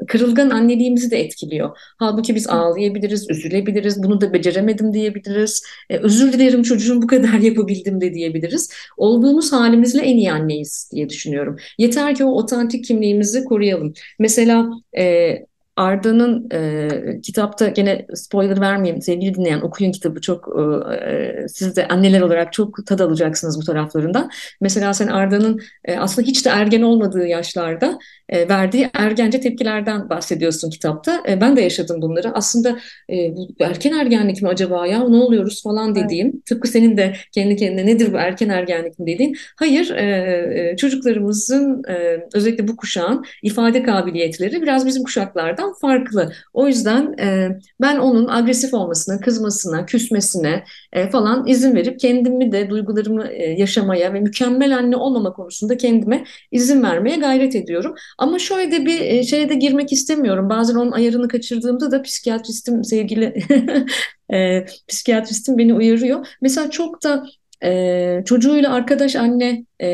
[0.08, 1.76] kırılgan anneliğimizi de etkiliyor.
[1.98, 8.00] Halbuki biz ağlayabiliriz, üzülebiliriz, bunu da beceremedim diyebiliriz, e, özür dilerim çocuğum bu kadar yapabildim
[8.00, 8.70] de diyebiliriz.
[8.96, 11.56] Olduğumuz halimizle en iyi anneyiz diye düşünüyorum.
[11.78, 13.92] Yeter ki o otantik kimliğimizi koruyalım.
[14.18, 15.36] Mesela e,
[15.76, 20.48] Arda'nın e, kitapta gene spoiler vermeyeyim sevgili dinleyen okuyun kitabı çok
[20.92, 24.30] e, siz de anneler olarak çok tad alacaksınız bu taraflarından.
[24.60, 27.98] Mesela sen Arda'nın e, aslında hiç de ergen olmadığı yaşlarda
[28.28, 31.22] e, verdiği ergence tepkilerden bahsediyorsun kitapta.
[31.28, 32.34] E, ben de yaşadım bunları.
[32.34, 36.46] Aslında e, erken ergenlik mi acaba ya ne oluyoruz falan dediğim evet.
[36.46, 39.36] tıpkı senin de kendi kendine nedir bu erken ergenlik mi dediğin.
[39.56, 46.32] Hayır e, e, çocuklarımızın e, özellikle bu kuşağın ifade kabiliyetleri biraz bizim kuşaklardan farklı.
[46.52, 52.70] O yüzden e, ben onun agresif olmasına, kızmasına, küsmesine e, falan izin verip kendimi de
[52.70, 57.94] duygularımı e, yaşamaya ve mükemmel anne olmama konusunda kendime izin vermeye gayret ediyorum.
[58.18, 60.48] Ama şöyle de bir e, şeye de girmek istemiyorum.
[60.48, 63.24] Bazen onun ayarını kaçırdığımda da psikiyatristim sevgili
[64.32, 66.26] e, psikiyatristim beni uyarıyor.
[66.40, 67.26] Mesela çok da
[67.64, 69.88] e, çocuğuyla arkadaş anne e,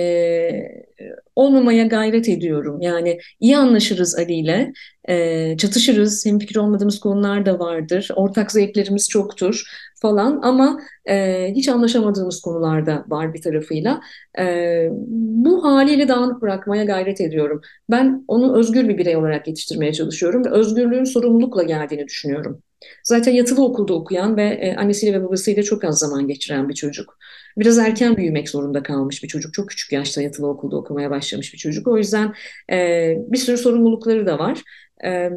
[1.36, 2.80] olmamaya gayret ediyorum.
[2.80, 4.72] Yani iyi anlaşırız Ali ile,
[5.08, 9.62] e, çatışırız, hemfikir olmadığımız konular da vardır, ortak zevklerimiz çoktur
[10.02, 14.00] falan ama e, hiç anlaşamadığımız konularda var bir tarafıyla.
[14.38, 17.60] E, bu haliyle dağınık bırakmaya gayret ediyorum.
[17.90, 22.62] Ben onu özgür bir birey olarak yetiştirmeye çalışıyorum ve özgürlüğün sorumlulukla geldiğini düşünüyorum.
[23.04, 27.18] Zaten yatılı okulda okuyan ve e, annesiyle ve babasıyla çok az zaman geçiren bir çocuk.
[27.58, 29.54] Biraz erken büyümek zorunda kalmış bir çocuk.
[29.54, 31.86] Çok küçük yaşta yatılı okulda okumaya başlamış bir çocuk.
[31.86, 32.34] O yüzden
[32.72, 34.62] e, bir sürü sorumlulukları da var.
[35.04, 35.30] Ee,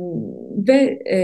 [0.67, 1.17] ve e,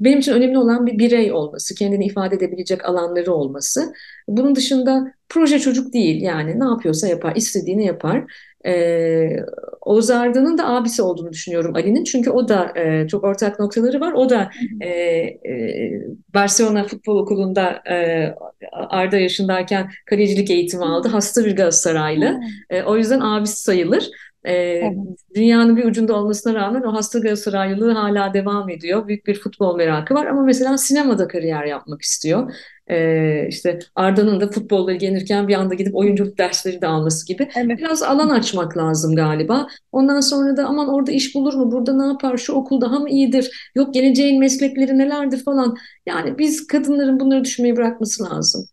[0.00, 3.92] benim için önemli olan bir birey olması, kendini ifade edebilecek alanları olması.
[4.28, 8.24] Bunun dışında proje çocuk değil yani ne yapıyorsa yapar, istediğini yapar.
[8.66, 9.36] Ee,
[9.80, 12.04] Oğuz Arda'nın da abisi olduğunu düşünüyorum Ali'nin.
[12.04, 14.12] Çünkü o da e, çok ortak noktaları var.
[14.12, 14.50] O da
[14.80, 15.92] e, e,
[16.34, 18.34] Barcelona Futbol Okulu'nda e,
[18.72, 21.08] Arda yaşındayken kalecilik eğitimi aldı.
[21.08, 22.40] Hasta bir Galatasaraylı.
[22.70, 24.10] E, o yüzden abisi sayılır.
[24.44, 24.92] E, evet.
[25.34, 29.08] Dünyanın bir ucunda olmasına rağmen o hasta Galatasaraylılığı hala devam ediyor.
[29.08, 32.52] Büyük bir futbol merakı var ama mesela sinemada kariyer yapmak istiyor.
[32.92, 37.48] E, işte Arda'nın da futbolla ilgilenirken bir anda gidip oyunculuk dersleri de alması gibi.
[37.56, 37.78] Evet.
[37.78, 39.66] Biraz alan açmak lazım galiba.
[39.92, 41.72] Ondan sonra da aman orada iş bulur mu?
[41.72, 42.36] Burada ne yapar?
[42.36, 43.72] Şu okul daha mı iyidir?
[43.74, 45.76] Yok geleceğin meslekleri nelerdir falan.
[46.06, 48.66] Yani biz kadınların bunları düşünmeyi bırakması lazım.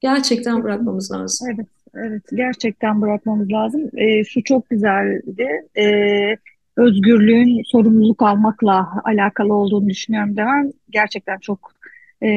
[0.00, 1.48] Gerçekten bırakmamız lazım.
[1.54, 1.66] Evet.
[1.94, 3.90] Evet, gerçekten bırakmamız lazım.
[3.96, 5.48] E, şu çok güzeldi.
[5.78, 5.84] E,
[6.76, 10.70] özgürlüğün sorumluluk almakla alakalı olduğunu düşünüyorum demem.
[10.90, 11.71] Gerçekten çok
[12.22, 12.30] e,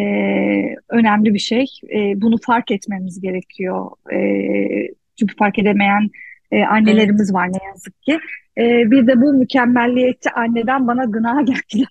[0.90, 1.66] önemli bir şey.
[1.96, 3.92] E, bunu fark etmemiz gerekiyor.
[4.14, 4.18] E,
[5.20, 6.10] çünkü fark edemeyen
[6.52, 8.20] e, annelerimiz var ne yazık ki.
[8.58, 11.86] E, bir de bu mükemmelliyetçi anneden bana gına geldi.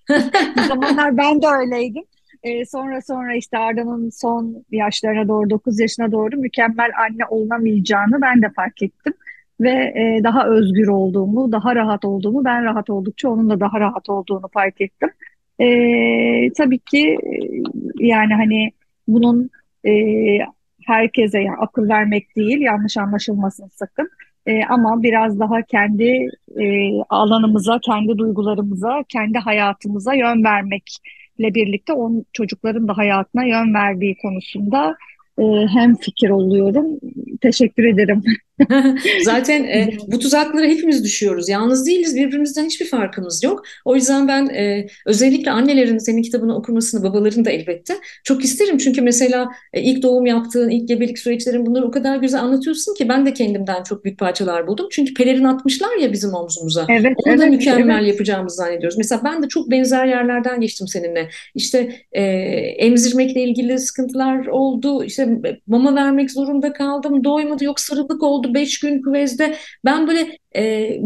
[0.56, 2.04] bir zamanlar ben de öyleydim.
[2.42, 8.42] E, sonra sonra işte Arda'nın son yaşlarına doğru 9 yaşına doğru mükemmel anne olunamayacağını ben
[8.42, 9.12] de fark ettim.
[9.60, 14.10] Ve e, daha özgür olduğumu, daha rahat olduğumu, ben rahat oldukça onun da daha rahat
[14.10, 15.10] olduğunu fark ettim.
[15.60, 18.72] E, tabii ki e, yani hani
[19.08, 19.50] bunun
[19.86, 19.92] e,
[20.86, 24.10] herkese yani akıl vermek değil, yanlış anlaşılmasın sakın.
[24.46, 26.28] E, ama biraz daha kendi
[26.60, 34.16] e, alanımıza, kendi duygularımıza, kendi hayatımıza yön vermekle birlikte on çocukların da hayatına yön verdiği
[34.22, 34.96] konusunda
[35.38, 36.86] e, hem fikir oluyorum.
[37.40, 38.22] Teşekkür ederim.
[39.24, 41.48] Zaten e, bu tuzaklara hepimiz düşüyoruz.
[41.48, 42.16] Yalnız değiliz.
[42.16, 43.62] Birbirimizden hiçbir farkımız yok.
[43.84, 47.94] O yüzden ben e, özellikle annelerin senin kitabını okumasını, babaların da elbette
[48.24, 48.78] çok isterim.
[48.78, 53.08] Çünkü mesela e, ilk doğum yaptığın, ilk gebelik süreçlerin bunları o kadar güzel anlatıyorsun ki
[53.08, 54.86] ben de kendimden çok büyük parçalar buldum.
[54.90, 56.86] Çünkü pelerin atmışlar ya bizim omzumuza.
[56.88, 58.08] Evet, Onu evet, da mükemmel evet.
[58.08, 58.98] yapacağımızı zannediyoruz.
[58.98, 61.28] Mesela ben de çok benzer yerlerden geçtim seninle.
[61.54, 62.22] İşte e,
[62.78, 65.04] emzirmekle ilgili sıkıntılar oldu.
[65.04, 65.28] İşte
[65.66, 67.24] mama vermek zorunda kaldım.
[67.24, 69.56] Doymadı yok sarılık oldu beş gün küvezde.
[69.84, 70.98] Ben böyle e,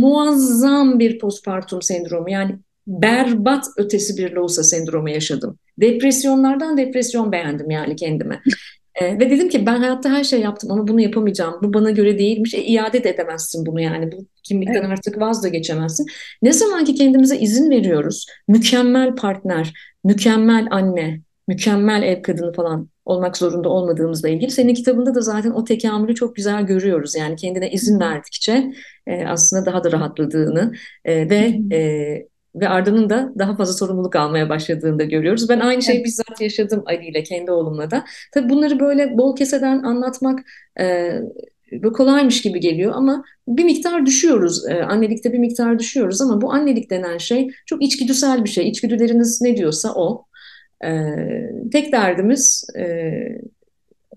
[0.00, 5.58] muazzam bir postpartum sendromu yani berbat ötesi bir Lousa sendromu yaşadım.
[5.78, 8.42] Depresyonlardan depresyon beğendim yani kendime.
[8.94, 11.54] E, ve dedim ki ben hayatta her şey yaptım ama bunu yapamayacağım.
[11.62, 12.54] Bu bana göre değilmiş.
[12.54, 14.12] E, iade de edemezsin bunu yani.
[14.12, 14.90] Bu kimlikten evet.
[14.90, 16.06] artık vaz da geçemezsin.
[16.42, 19.72] Ne zaman ki kendimize izin veriyoruz, mükemmel partner,
[20.04, 24.50] mükemmel anne, mükemmel ev kadını falan olmak zorunda olmadığımızla ilgili.
[24.50, 27.14] Senin kitabında da zaten o tekamülü çok güzel görüyoruz.
[27.14, 28.72] Yani kendine izin verdikçe
[29.06, 30.72] e, aslında daha da rahatladığını
[31.04, 35.48] e, ve e, ve ardının da daha fazla sorumluluk almaya başladığını da görüyoruz.
[35.48, 38.04] Ben aynı şeyi bizzat yaşadım Ali ile, kendi oğlumla da.
[38.34, 40.40] Tabii bunları böyle bol keseden anlatmak
[40.80, 41.10] e,
[41.94, 44.68] kolaymış gibi geliyor ama bir miktar düşüyoruz.
[44.68, 48.68] E, annelikte bir miktar düşüyoruz ama bu annelik denen şey çok içgüdüsel bir şey.
[48.68, 50.26] İçgüdüleriniz ne diyorsa o.
[50.84, 50.90] E,
[51.72, 53.12] tek derdimiz e,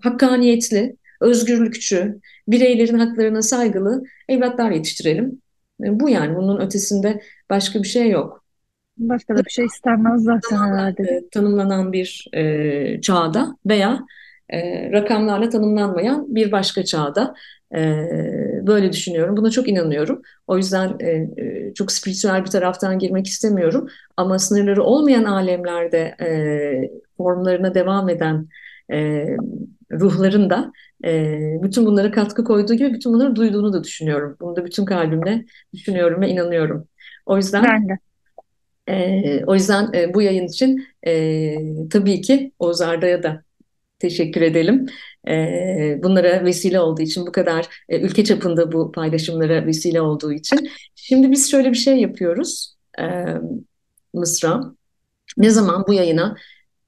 [0.00, 5.42] hakkaniyetli, özgürlükçü, bireylerin haklarına saygılı evlatlar yetiştirelim.
[5.84, 8.44] E, bu yani bunun ötesinde başka bir şey yok.
[8.96, 11.02] Başka da bir şey istenmez zaten herhalde.
[11.02, 14.00] E, tanımlanan bir e, çağda veya
[14.48, 17.34] e, rakamlarla tanımlanmayan bir başka çağda
[17.74, 17.80] e,
[18.70, 19.36] böyle düşünüyorum.
[19.36, 20.22] Buna çok inanıyorum.
[20.46, 23.88] O yüzden e, e, çok spiritüel bir taraftan girmek istemiyorum.
[24.16, 26.30] Ama sınırları olmayan alemlerde e,
[27.16, 28.48] formlarına devam eden
[28.92, 29.26] e,
[29.92, 30.72] ruhların da
[31.04, 34.36] e, bütün bunlara katkı koyduğu gibi bütün bunları duyduğunu da düşünüyorum.
[34.40, 35.44] Bunu da bütün kalbimle
[35.74, 36.88] düşünüyorum ve inanıyorum.
[37.26, 37.98] O yüzden ben de.
[38.88, 43.42] E, o yüzden e, bu yayın için e, tabii ki Oğuz Arda'ya da
[44.00, 44.86] teşekkür edelim.
[45.28, 45.34] E,
[46.02, 50.70] bunlara vesile olduğu için, bu kadar e, ülke çapında bu paylaşımlara vesile olduğu için.
[50.94, 53.04] Şimdi biz şöyle bir şey yapıyoruz e,
[54.14, 54.60] Mısra.
[55.36, 56.36] Ne zaman bu yayına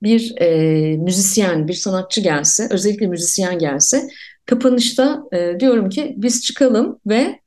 [0.02, 4.08] bir e, müzisyen, bir sanatçı gelse, özellikle müzisyen gelse,
[4.46, 5.22] kapanışta
[5.60, 7.40] diyorum ki biz çıkalım ve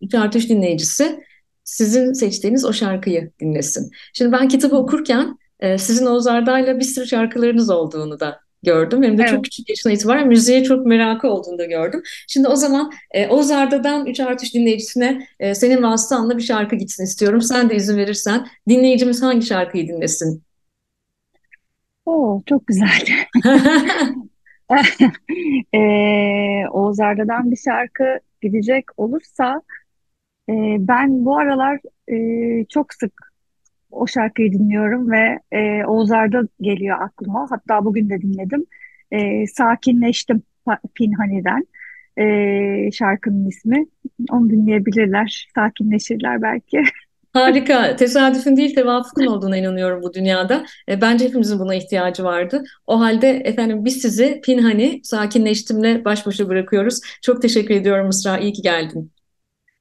[0.00, 1.20] iki artış dinleyicisi
[1.64, 3.90] sizin seçtiğiniz o şarkıyı dinlesin.
[4.12, 9.02] Şimdi ben kitabı okurken e, sizin Oğuz Arda'yla bir sürü şarkılarınız olduğunu da gördüm.
[9.02, 9.30] Benim de evet.
[9.30, 12.02] çok küçük yaşına itibaren müziğe çok merakı olduğunu da gördüm.
[12.28, 16.76] Şimdi o zaman e, Oğuz Arda'dan 3 artı 3 dinleyicisine e, senin vasıtanla bir şarkı
[16.76, 17.42] gitsin istiyorum.
[17.42, 20.42] Sen de izin verirsen dinleyicimiz hangi şarkıyı dinlesin?
[22.06, 23.06] Oo, çok güzel.
[25.74, 29.62] ee, Oğuz Arda'dan bir şarkı gidecek olursa
[30.48, 33.29] e, ben bu aralar e, çok sık
[33.90, 37.46] o şarkıyı dinliyorum ve e, Oğuz Arda geliyor aklıma.
[37.50, 38.66] Hatta bugün de dinledim.
[39.12, 40.42] E, Sakinleştim
[40.94, 41.66] Pinhani'den
[42.18, 43.86] e, şarkının ismi.
[44.30, 46.82] Onu dinleyebilirler, sakinleşirler belki.
[47.32, 47.96] Harika.
[47.96, 50.64] Tesadüfün değil tevafukun olduğuna inanıyorum bu dünyada.
[50.88, 52.62] E, bence hepimizin buna ihtiyacı vardı.
[52.86, 57.00] O halde efendim biz sizi Pinhani sakinleştimle baş başa bırakıyoruz.
[57.22, 58.38] Çok teşekkür ediyorum Mısra.
[58.38, 59.12] İyi ki geldin.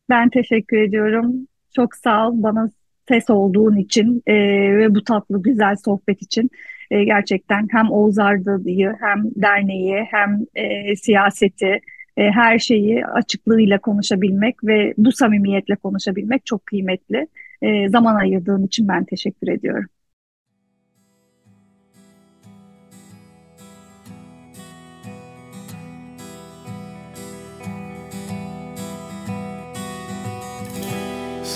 [0.10, 1.48] Ben teşekkür ediyorum.
[1.76, 2.70] Çok sağ ol bana
[3.10, 4.34] ses olduğun için e,
[4.78, 6.50] ve bu tatlı güzel sohbet için
[6.92, 11.80] e, gerçekten hem Oğuz Arda'yı hem derneği hem e, siyaseti
[12.18, 17.28] e, her şeyi açıklığıyla konuşabilmek ve bu samimiyetle konuşabilmek çok kıymetli.
[17.62, 19.90] E, zaman ayırdığın için ben teşekkür ediyorum.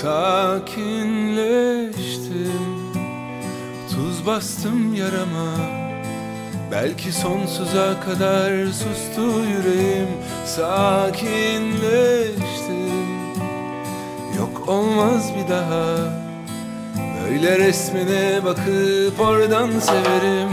[0.04, 1.94] Sakinleştim.
[3.90, 5.52] Tuz bastım yarama
[6.72, 10.08] Belki sonsuza kadar sustu yüreğim.
[10.46, 11.64] Sakinleştim.
[14.38, 15.96] Yok olmaz bir daha
[17.24, 20.50] Böyle resmine bakıp oradan severim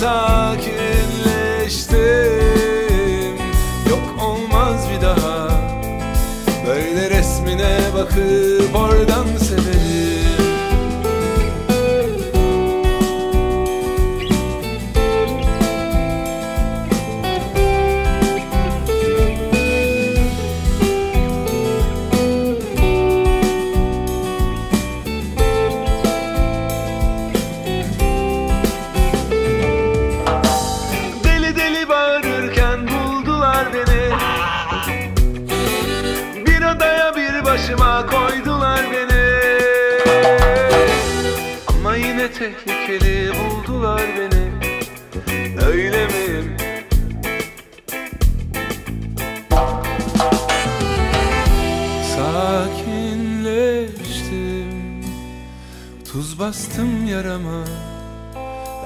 [0.00, 1.94] Sakinleştim.
[7.10, 8.63] Resmine bakıp
[56.54, 57.64] bastım yarama.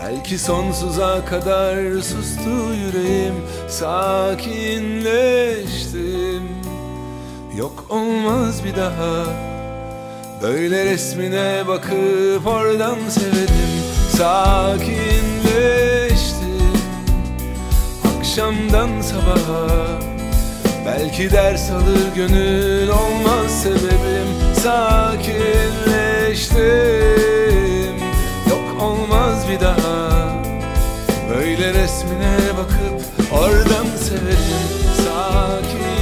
[0.03, 3.35] Belki sonsuza kadar sustu yüreğim
[3.69, 6.49] Sakinleştim.
[7.57, 9.25] Yok olmaz bir daha.
[10.43, 13.83] Böyle resmine bakıp oradan severim.
[14.17, 14.89] Sakinleştim.
[18.19, 19.67] Akşamdan sabaha.
[20.87, 24.29] Belki ders alır gönül olmaz sebebim.
[24.63, 27.58] Sakinleştim
[29.09, 30.33] olmaz bir daha.
[31.31, 34.69] Böyle resmine bakıp oradan severim.
[34.97, 35.98] Sakinleştim